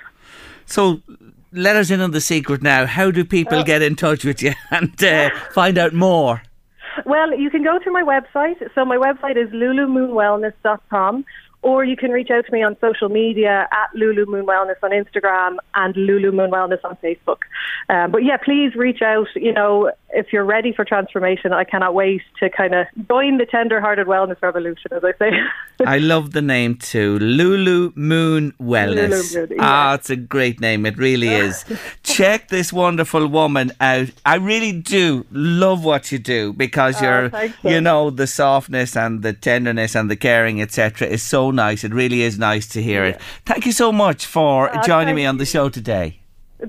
[0.64, 1.00] So,
[1.52, 2.86] let us in on the secret now.
[2.86, 6.42] How do people get in touch with you and uh, find out more?
[7.04, 8.56] Well, you can go to my website.
[8.74, 11.24] So my website is lulumoonwellness.com
[11.62, 14.90] or you can reach out to me on social media at Lulu Moon Wellness on
[14.90, 17.38] Instagram and Lulu Moon Wellness on Facebook.
[17.88, 19.26] Um, but yeah, please reach out.
[19.34, 23.46] You know, if you're ready for transformation, I cannot wait to kind of join the
[23.46, 25.30] tender-hearted wellness revolution, as I say.
[25.86, 29.34] I love the name too, Lulu Moon Wellness.
[29.34, 29.94] Lulu Moon, Ah, yeah.
[29.94, 30.86] it's a great name.
[30.86, 31.64] It really is.
[32.02, 34.08] Check this wonderful woman out.
[34.24, 37.52] I really do love what you do because you're, Oh, you.
[37.64, 41.84] you know, the softness and the tenderness and the caring, etc., is so nice.
[41.84, 43.20] It really is nice to hear it.
[43.44, 46.20] Thank you so much for Ah, joining me on the show today.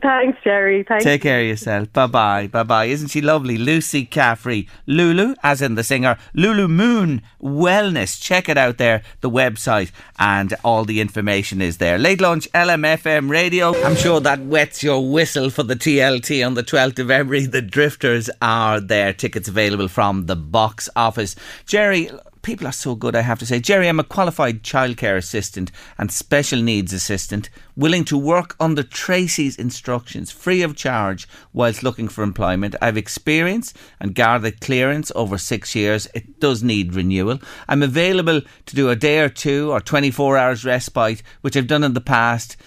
[0.02, 0.84] Thanks, Jerry.
[0.84, 1.06] Thanks.
[1.06, 1.94] Take care of yourself.
[1.94, 2.48] Bye bye.
[2.48, 2.86] Bye bye.
[2.86, 3.58] Isn't she lovely?
[3.58, 4.68] Lucy Caffrey.
[4.86, 8.22] Lulu, as in the singer, Lulu Moon Wellness.
[8.22, 11.98] Check it out there, the website, and all the information is there.
[11.98, 13.74] Late lunch, LMFM radio.
[13.86, 17.46] I'm sure that wets your whistle for the TLT on the 12th of February.
[17.46, 19.14] The Drifters are there.
[19.14, 21.38] Tickets available from the box office.
[21.66, 22.10] Jerry,
[22.42, 23.60] people are so good, I have to say.
[23.60, 29.58] Jerry, I'm a qualified childcare assistant and special needs assistant, willing to work under Tracy's
[29.58, 32.76] instructions, free of charge, whilst looking for employment.
[32.82, 36.08] I've experience and gathered clearance over six years.
[36.14, 37.40] It does need renewal.
[37.68, 41.84] I'm available to do a day or two or 24 hours respite, which I've done
[41.84, 42.58] in the past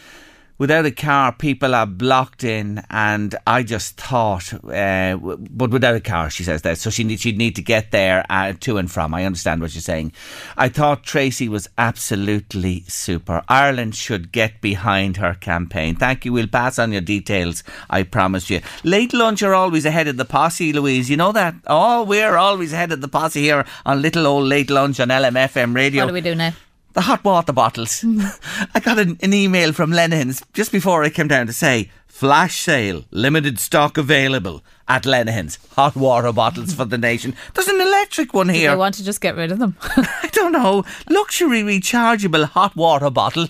[0.61, 6.01] without a car, people are blocked in, and I just thought, uh, but without a
[6.01, 8.91] car, she says that, so she need, she'd need to get there uh, to and
[8.91, 9.15] from.
[9.15, 10.13] I understand what you're saying.
[10.59, 13.43] I thought Tracy was absolutely super.
[13.49, 15.97] Ireland should get behind her campaign.
[15.97, 16.35] Thank you.
[16.35, 17.65] We'll pass on your details.
[17.89, 18.61] I promise you.
[18.85, 21.09] Late lunch are always ahead of the posse, Louise.
[21.09, 21.55] You know that?
[21.69, 25.75] Oh, we're always ahead of the posse here on little old late lunch on LMFM
[25.75, 26.53] radio What do we do now?
[26.93, 28.05] The hot water bottles.
[28.75, 32.61] I got an, an email from Lenihan's just before I came down to say flash
[32.61, 35.59] sale, limited stock available at Lenihan's.
[35.77, 37.35] Hot water bottles for the nation.
[37.55, 38.71] There's an electric one Do here.
[38.71, 39.77] they want to just get rid of them?
[39.83, 40.85] I don't know.
[41.09, 43.47] Luxury rechargeable hot water bottle.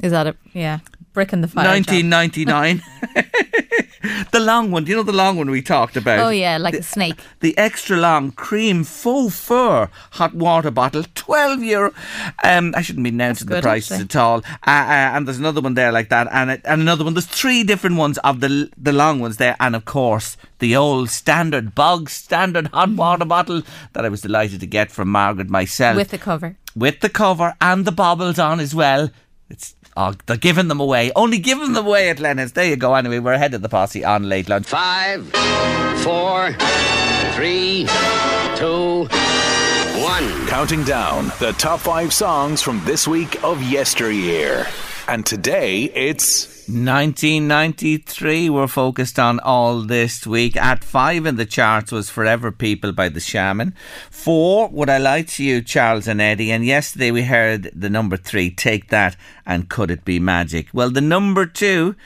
[0.00, 0.36] Is that it?
[0.52, 0.80] Yeah.
[1.12, 1.66] Brick in the fire.
[1.68, 2.82] 1999.
[4.32, 4.84] the long one.
[4.84, 6.18] Do you know the long one we talked about?
[6.18, 7.20] Oh, yeah, like a snake.
[7.40, 11.92] the extra long cream faux fur hot water bottle, 12 euro.
[12.42, 14.04] Um, I shouldn't be announcing the prices actually.
[14.04, 14.38] at all.
[14.66, 17.14] Uh, uh, and there's another one there like that, and, it, and another one.
[17.14, 21.10] There's three different ones of the the long ones there, and of course the old
[21.10, 23.62] standard bog standard hot water bottle
[23.92, 26.56] that I was delighted to get from Margaret myself With the cover.
[26.74, 29.10] with the cover and the bobbles on as well.
[29.50, 31.12] It's oh, they're giving them away.
[31.14, 32.52] Only giving them away at Lennon's.
[32.52, 32.94] There you go.
[32.94, 34.66] Anyway, we're ahead of the posse on late lunch.
[34.66, 35.26] Five,
[36.02, 36.52] four,
[37.34, 37.86] three,
[38.56, 39.08] two,
[40.02, 40.46] one.
[40.46, 44.66] Counting down the top five songs from this week of yesteryear.
[45.08, 50.56] And today it's 1993 we're focused on all this week.
[50.56, 53.74] At five in the charts was forever people by the Shamen.
[54.10, 56.52] Four would i lie to you charles and eddie.
[56.52, 60.68] And yesterday we heard the number three take that and could it be magic?
[60.72, 61.96] Well the number two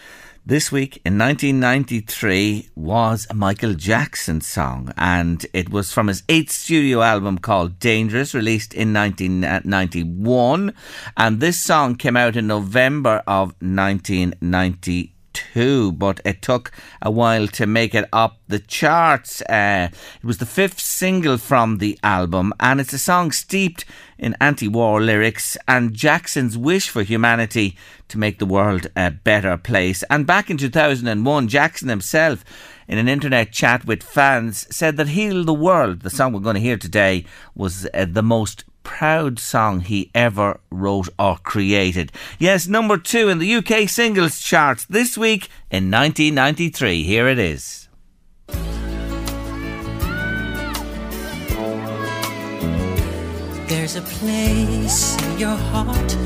[0.47, 6.53] this week in 1993 was a Michael Jackson song, and it was from his eighth
[6.53, 10.73] studio album called Dangerous, released in 1991.
[11.17, 13.61] And this song came out in November of
[15.37, 16.73] 1992, but it took
[17.03, 19.43] a while to make it up the charts.
[19.43, 23.85] Uh, it was the fifth single from the album, and it's a song steeped
[24.19, 27.77] in anti war lyrics and Jackson's wish for humanity
[28.09, 30.03] to make the world a better place.
[30.11, 32.45] And back in 2001, Jackson himself,
[32.89, 36.55] in an internet chat with fans, said that Heal the World, the song we're going
[36.55, 37.25] to hear today,
[37.55, 42.13] was uh, the most proud song he ever wrote or created.
[42.39, 47.03] Yes, number two in the UK singles chart this week in 1993.
[47.03, 47.89] Here it is.
[53.67, 56.17] There's a place in your heart,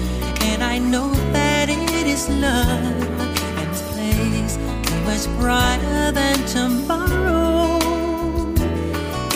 [0.42, 3.20] and I know that it is love.
[3.58, 7.80] And this place is much brighter than tomorrow.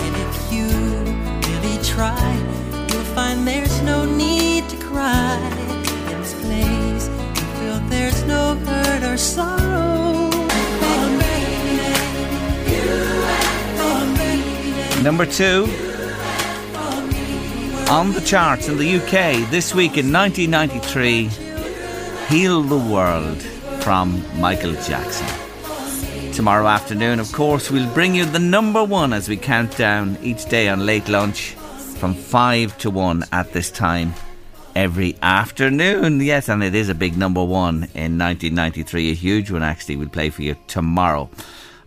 [0.05, 0.69] And if you
[1.49, 2.54] really try,
[3.45, 5.37] there's no need to cry.
[6.11, 10.31] In this place, you feel there's no hurt or sorrow.
[15.03, 15.65] Number two
[17.91, 21.29] on the charts in the UK this week in 1993
[22.29, 23.43] Heal the World
[23.83, 26.33] from Michael Jackson.
[26.33, 30.47] Tomorrow afternoon, of course, we'll bring you the number one as we count down each
[30.47, 31.55] day on late lunch
[31.95, 34.15] from 5 to 1 at this time
[34.75, 36.21] every afternoon.
[36.21, 39.97] Yes, and it is a big number one in 1993, a huge one actually.
[39.97, 41.31] We'll play for you tomorrow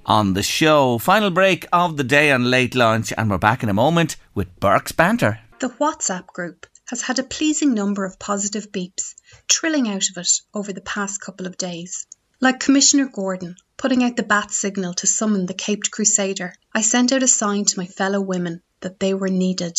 [0.06, 0.98] on the show.
[0.98, 4.60] Final break of the day on late lunch, and we're back in a moment with
[4.60, 5.40] Burke's Banter.
[5.60, 9.14] The WhatsApp group has had a pleasing number of positive beeps
[9.48, 12.08] trilling out of it over the past couple of days.
[12.40, 17.12] Like Commissioner Gordon putting out the bat signal to summon the caped crusader, I sent
[17.12, 19.78] out a sign to my fellow women that they were needed.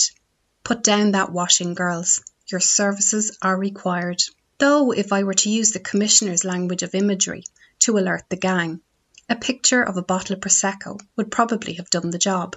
[0.69, 2.21] Put down that washing, girls.
[2.49, 4.23] Your services are required.
[4.59, 7.45] Though, if I were to use the Commissioner's language of imagery
[7.79, 8.83] to alert the gang,
[9.31, 12.55] a picture of a bottle of Prosecco would probably have done the job.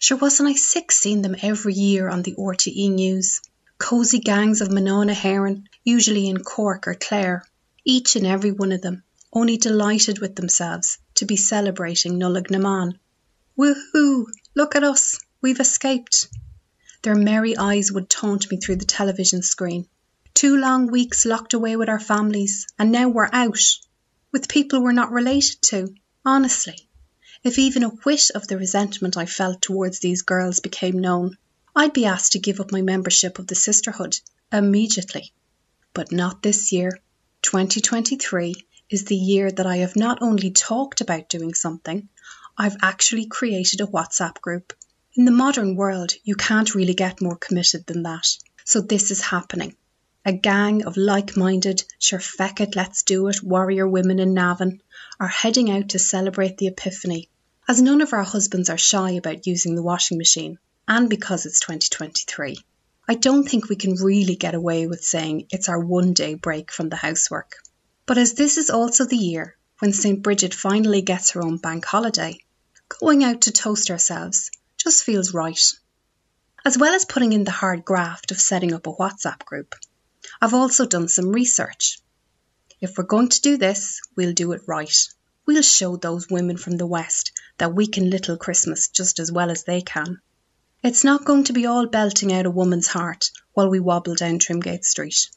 [0.00, 3.42] Sure wasn't I sick seeing them every year on the RTE news?
[3.76, 7.44] Cosy gangs of mná na hÉireann, usually in Cork or Clare,
[7.84, 12.56] each and every one of them only delighted with themselves to be celebrating Nollaig na
[12.56, 12.98] mBan.
[13.58, 14.24] Woohoo!
[14.54, 15.20] Look at us!
[15.42, 16.28] We've escaped!
[17.02, 19.88] Their merry eyes would taunt me through the television screen.
[20.34, 23.58] Two long weeks locked away with our families, and now we're out
[24.30, 25.94] with people we're not related to.
[26.24, 26.88] Honestly,
[27.42, 31.36] if even a whit of the resentment I felt towards these girls became known,
[31.74, 34.20] I'd be asked to give up my membership of the sisterhood
[34.52, 35.32] immediately.
[35.94, 37.00] But not this year.
[37.42, 38.54] 2023
[38.90, 42.08] is the year that I have not only talked about doing something,
[42.56, 44.72] I've actually created a WhatsApp group.
[45.14, 48.26] In the modern world, you can't really get more committed than that.
[48.64, 49.76] So this is happening.
[50.24, 54.80] A gang of like minded, sure feck it, let's do it warrior women in Navan
[55.20, 57.28] are heading out to celebrate the Epiphany.
[57.68, 60.58] As none of our husbands are shy about using the washing machine,
[60.88, 62.56] and because it's 2023,
[63.06, 66.72] I don't think we can really get away with saying it's our one day break
[66.72, 67.58] from the housework.
[68.06, 70.22] But as this is also the year when St.
[70.22, 72.38] Bridget finally gets her own bank holiday,
[72.88, 74.50] going out to toast ourselves
[74.82, 75.62] just feels right.
[76.64, 79.76] As well as putting in the hard graft of setting up a WhatsApp group,
[80.40, 82.00] I've also done some research.
[82.80, 84.96] If we're going to do this, we'll do it right.
[85.46, 89.52] We'll show those women from the West that we can little Christmas just as well
[89.52, 90.20] as they can.
[90.82, 94.40] It's not going to be all belting out a woman's heart while we wobble down
[94.40, 95.30] Trimgate Street.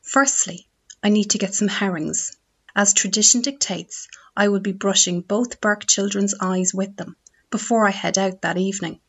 [0.00, 0.66] Firstly,
[1.02, 2.34] I need to get some herrings.
[2.74, 7.16] As tradition dictates, I will be brushing both Burke children's eyes with them
[7.50, 9.00] before I head out that evening.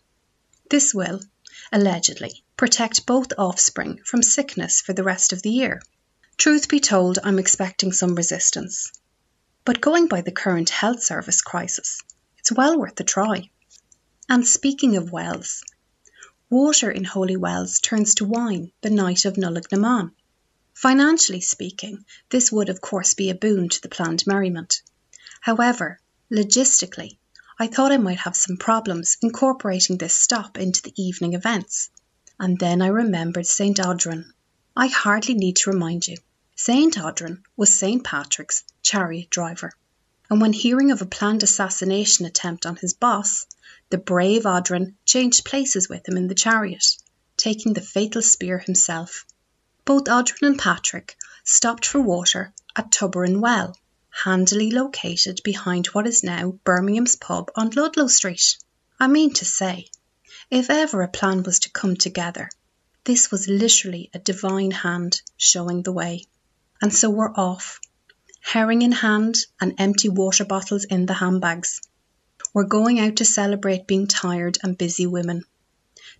[0.70, 1.22] This will,
[1.72, 5.82] allegedly, protect both offspring from sickness for the rest of the year.
[6.38, 8.92] Truth be told, I'm expecting some resistance.
[9.66, 12.02] But going by the current health service crisis,
[12.38, 13.50] it's well worth a try.
[14.30, 15.64] And speaking of wells,
[16.50, 20.12] water in holy wells turns to wine the night of Nollaig na mBan.
[20.74, 24.82] Financially speaking, this would of course be a boon to the planned merriment.
[25.42, 26.00] However,
[26.32, 27.19] logistically,
[27.62, 31.90] I thought I might have some problems incorporating this stop into the evening events.
[32.40, 33.78] And then I remembered St.
[33.80, 34.32] Audran.
[34.78, 36.16] I hardly need to remind you.
[36.56, 36.98] St.
[36.98, 38.02] Audran was St.
[38.02, 39.74] Patrick's chariot driver.
[40.30, 43.46] And when hearing of a planned assassination attempt on his boss,
[43.90, 46.96] the brave Audran changed places with him in the chariot,
[47.36, 49.26] taking the fatal spear himself.
[49.84, 53.76] Both Audran and Patrick stopped for water at Tuberin Well,
[54.24, 58.58] handily located behind what is now Birmingham's pub on Ludlow Street.
[59.00, 59.88] I mean to say,
[60.52, 62.50] if ever a plan was to come together,
[63.06, 66.26] this was literally a divine hand showing the way.
[66.82, 67.80] And so we're off,
[68.42, 71.82] herring in hand and empty water bottles in the handbags.
[72.54, 75.44] We're going out to celebrate being tired and busy women,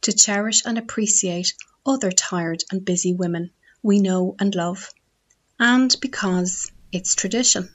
[0.02, 1.54] to cherish and appreciate
[1.86, 4.90] other tired and busy women we know and love,
[5.60, 7.70] and because it's tradition.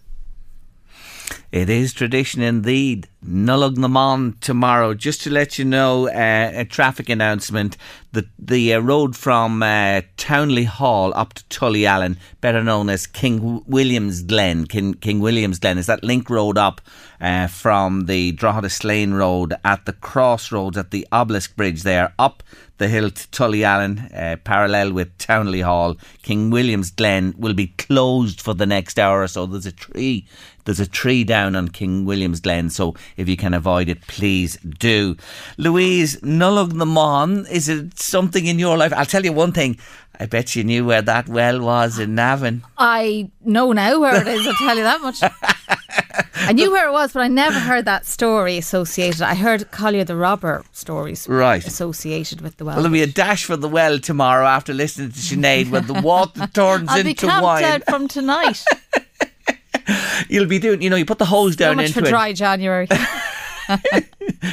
[1.54, 3.06] It is tradition indeed.
[3.24, 4.92] Nollaig na mBan tomorrow.
[4.92, 7.76] Just to let you know, uh, a traffic announcement:
[8.10, 13.62] the the uh, road from uh, Townley Hall up to Tullyallen, better known as King
[13.68, 16.80] William's Glen, King, King William's Glen, is that link road up
[17.20, 22.42] uh, from the Drogheda Slane Road at the crossroads at the Obelisk Bridge there, up
[22.78, 25.96] the hill to Tullyallen, uh, parallel with Townley Hall.
[26.22, 29.46] King William's Glen will be closed for the next hour or so.
[29.46, 30.26] There's a tree
[30.64, 34.56] there's a tree down on King William's Glen, so if you can avoid it, please
[34.56, 35.16] do.
[35.58, 38.92] Louise, Nollaig na mBan, is it something in your life?
[38.94, 39.78] I'll tell you one thing.
[40.20, 42.62] I bet you knew where that well was in Navan.
[42.78, 45.20] I know now where it is, I'll tell you that much.
[46.36, 49.22] I knew where it was, but I never heard that story associated.
[49.22, 51.64] I heard Collier the robber stories right.
[51.66, 52.76] associated with the well.
[52.76, 55.94] Well, there'll be a dash for the well tomorrow after listening to Sinead when the
[55.94, 57.64] water turns I'll into be wine.
[57.64, 58.64] out from tonight.
[60.28, 62.10] You'll be doing, you know, you put the hose So down much into for it,
[62.10, 62.88] dry January.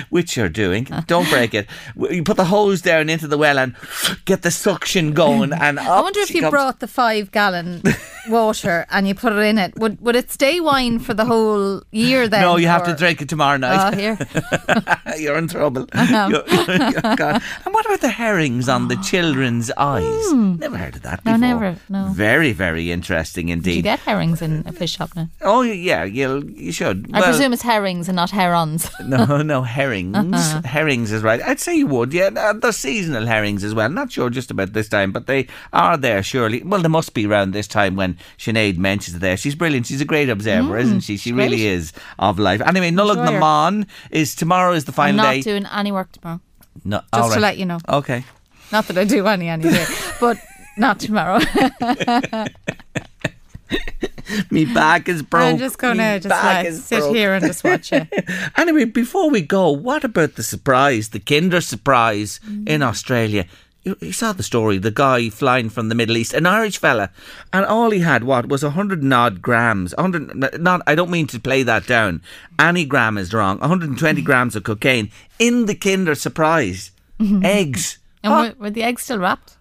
[0.10, 0.88] Which you're doing.
[1.08, 1.68] Don't break it.
[1.96, 3.76] You put the hose down into the well and
[4.26, 5.54] get the suction going.
[5.54, 6.52] And I wonder if you comes.
[6.52, 7.82] brought the five gallon
[8.30, 9.76] water and you put it in it.
[9.78, 12.42] Would would it stay wine for the whole year then?
[12.42, 13.94] No, you have to drink it tomorrow night.
[13.94, 14.18] Oh, here.
[15.18, 15.88] You're in trouble.
[15.94, 17.42] You're- you're gone.
[17.66, 20.04] and what about the herrings on the children's eyes?
[20.32, 20.56] Hmm.
[20.58, 21.24] Never heard of that.
[21.26, 21.48] No, before.
[21.48, 22.08] never, no.
[22.14, 23.76] Very, very interesting indeed.
[23.78, 25.30] you get herrings in a fish shop now?
[25.42, 27.10] oh, yeah, you'll, you should.
[27.14, 28.90] I Well, presume it's herrings and not herons.
[29.12, 29.81] No, no, herrings.
[29.86, 30.62] Uh-huh.
[30.64, 31.42] Herrings is right.
[31.42, 32.30] I'd say you would, yeah.
[32.36, 33.90] Uh, There's seasonal herrings as well.
[33.90, 36.62] Not sure just about this time, but they are there, surely.
[36.64, 39.38] Well, they must be around this time when Sinead mentions it there.
[39.38, 39.88] She's brilliant.
[39.88, 41.18] She's a great observer, isn't she?
[41.18, 41.44] She Mm, great.
[41.52, 42.62] really is of life.
[42.62, 43.32] Anyway, Nullag her.
[43.40, 45.42] Naman is tomorrow is the I'm final not day.
[45.42, 46.40] doing any work tomorrow.
[46.86, 47.80] no, Just to let you know.
[47.90, 48.24] Okay.
[48.72, 49.86] Not that I do any any day,
[50.20, 50.38] but
[50.78, 51.40] not tomorrow.
[54.52, 55.44] Me back is broke.
[55.44, 57.16] I'm just gonna Me just like sit broke.
[57.16, 58.06] here and just watch you.
[58.58, 62.68] Anyway, before we go, what about the surprise, the Kinder surprise Mm.
[62.70, 63.46] in Australia?
[63.84, 67.10] You, you saw the story, the guy flying from the Middle East, an Irish fella,
[67.52, 69.96] and all he had, what, was a hundred and odd grams.
[69.98, 72.22] 100, not, I don't mean to play that down.
[72.60, 73.58] Any gram is wrong.
[73.60, 75.10] 120 grams of cocaine
[75.40, 76.92] in the Kinder surprise.
[77.44, 77.98] Eggs.
[78.24, 79.58] And were, were the eggs still wrapped?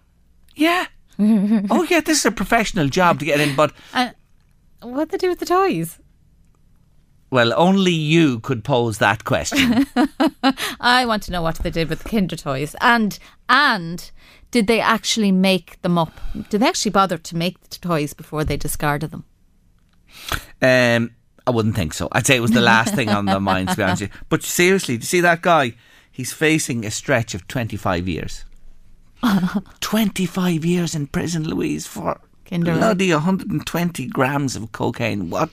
[0.55, 0.85] yeah.
[1.69, 4.09] oh, yeah, this is a professional job to get in, but, Uh,
[4.81, 5.99] what they do with the toys?
[7.29, 9.85] well, only you could pose that question.
[10.81, 13.17] I want to know what they did with the Kinder toys, and
[13.47, 14.11] and
[14.51, 16.19] did they actually make them up?
[16.49, 19.23] Did they actually bother to make the toys before they discarded them?
[20.61, 21.11] Um,
[21.47, 22.09] I wouldn't think so.
[22.11, 24.19] I'd say it was the last thing on their minds, to be honest with you.
[24.27, 25.75] But seriously, do you see that guy?
[26.11, 28.43] He's facing a stretch of 25 years.
[29.81, 32.19] 25 years in prison, Louise, for
[32.51, 35.29] Kinder bloody 120 grams of cocaine.
[35.29, 35.49] What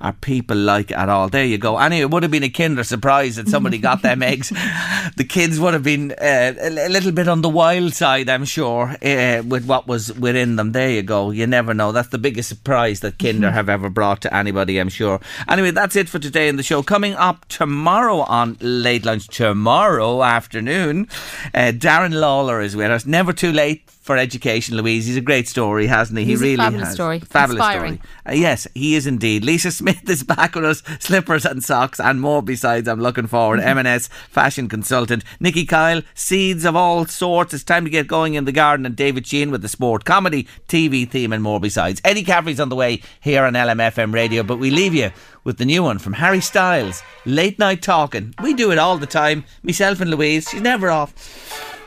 [0.00, 1.28] are people like at all?
[1.28, 1.76] There you go.
[1.76, 4.48] Anyway, it would have been a kinder surprise that somebody got them eggs.
[4.48, 8.46] The kids would have been uh, a a little bit on the wild side, I'm
[8.46, 10.72] sure, uh, with what was within them.
[10.72, 11.30] There you go.
[11.32, 11.92] You never know.
[11.92, 15.20] That's the biggest surprise that Kinder have ever brought to anybody, I'm sure.
[15.48, 16.82] Anyway, that's it for today in the show.
[16.82, 21.08] Coming up tomorrow on Late Lunch, tomorrow afternoon,
[21.52, 23.04] uh, Darren Lawler is with us.
[23.04, 25.04] Never too late for education, Louise.
[25.04, 26.24] He's a great story, hasn't he?
[26.24, 26.94] He's he really fabulous has.
[26.94, 27.20] story.
[27.20, 27.96] Fabulous Inspiring.
[27.98, 28.08] story.
[28.26, 29.44] Uh, yes, he is indeed.
[29.44, 30.82] Lisa Smith is back with us.
[30.98, 32.88] Slippers and socks and more besides.
[32.88, 33.60] I'm looking forward.
[33.60, 35.24] M&S fashion consultant.
[35.40, 37.52] Nikki Kyle, seeds of all sorts.
[37.52, 38.86] It's time to get going in the garden.
[38.86, 42.00] And David Sheehan with the sport, comedy, TV theme and more besides.
[42.02, 44.42] Eddie Caffrey's on the way here on LMFM radio.
[44.42, 45.10] But we leave you
[45.44, 47.02] with the new one from Harry Styles.
[47.26, 48.34] Late night talking.
[48.42, 49.44] We do it all the time.
[49.62, 50.48] Myself and Louise.
[50.48, 51.12] She's never off.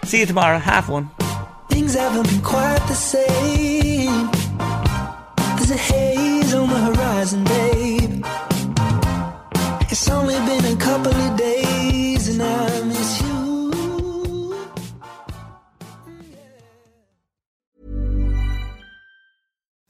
[0.03, 0.59] See you tomorrow.
[0.59, 1.09] Half one.
[1.71, 4.29] Things haven't been quite the same.
[5.55, 8.25] There's a haze on the horizon, babe.
[9.89, 11.80] It's only been a couple of days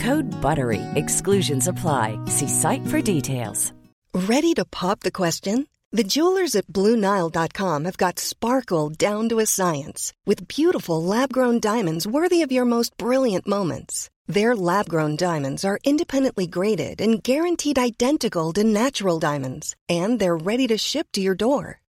[0.00, 0.80] Code BUTTERY.
[0.94, 2.18] Exclusions apply.
[2.26, 3.72] See site for details.
[4.14, 5.66] Ready to pop the question?
[5.92, 11.60] The jewelers at BlueNile.com have got sparkle down to a science with beautiful lab grown
[11.60, 14.08] diamonds worthy of your most brilliant moments.
[14.26, 20.36] Their lab grown diamonds are independently graded and guaranteed identical to natural diamonds, and they're
[20.36, 21.79] ready to ship to your door.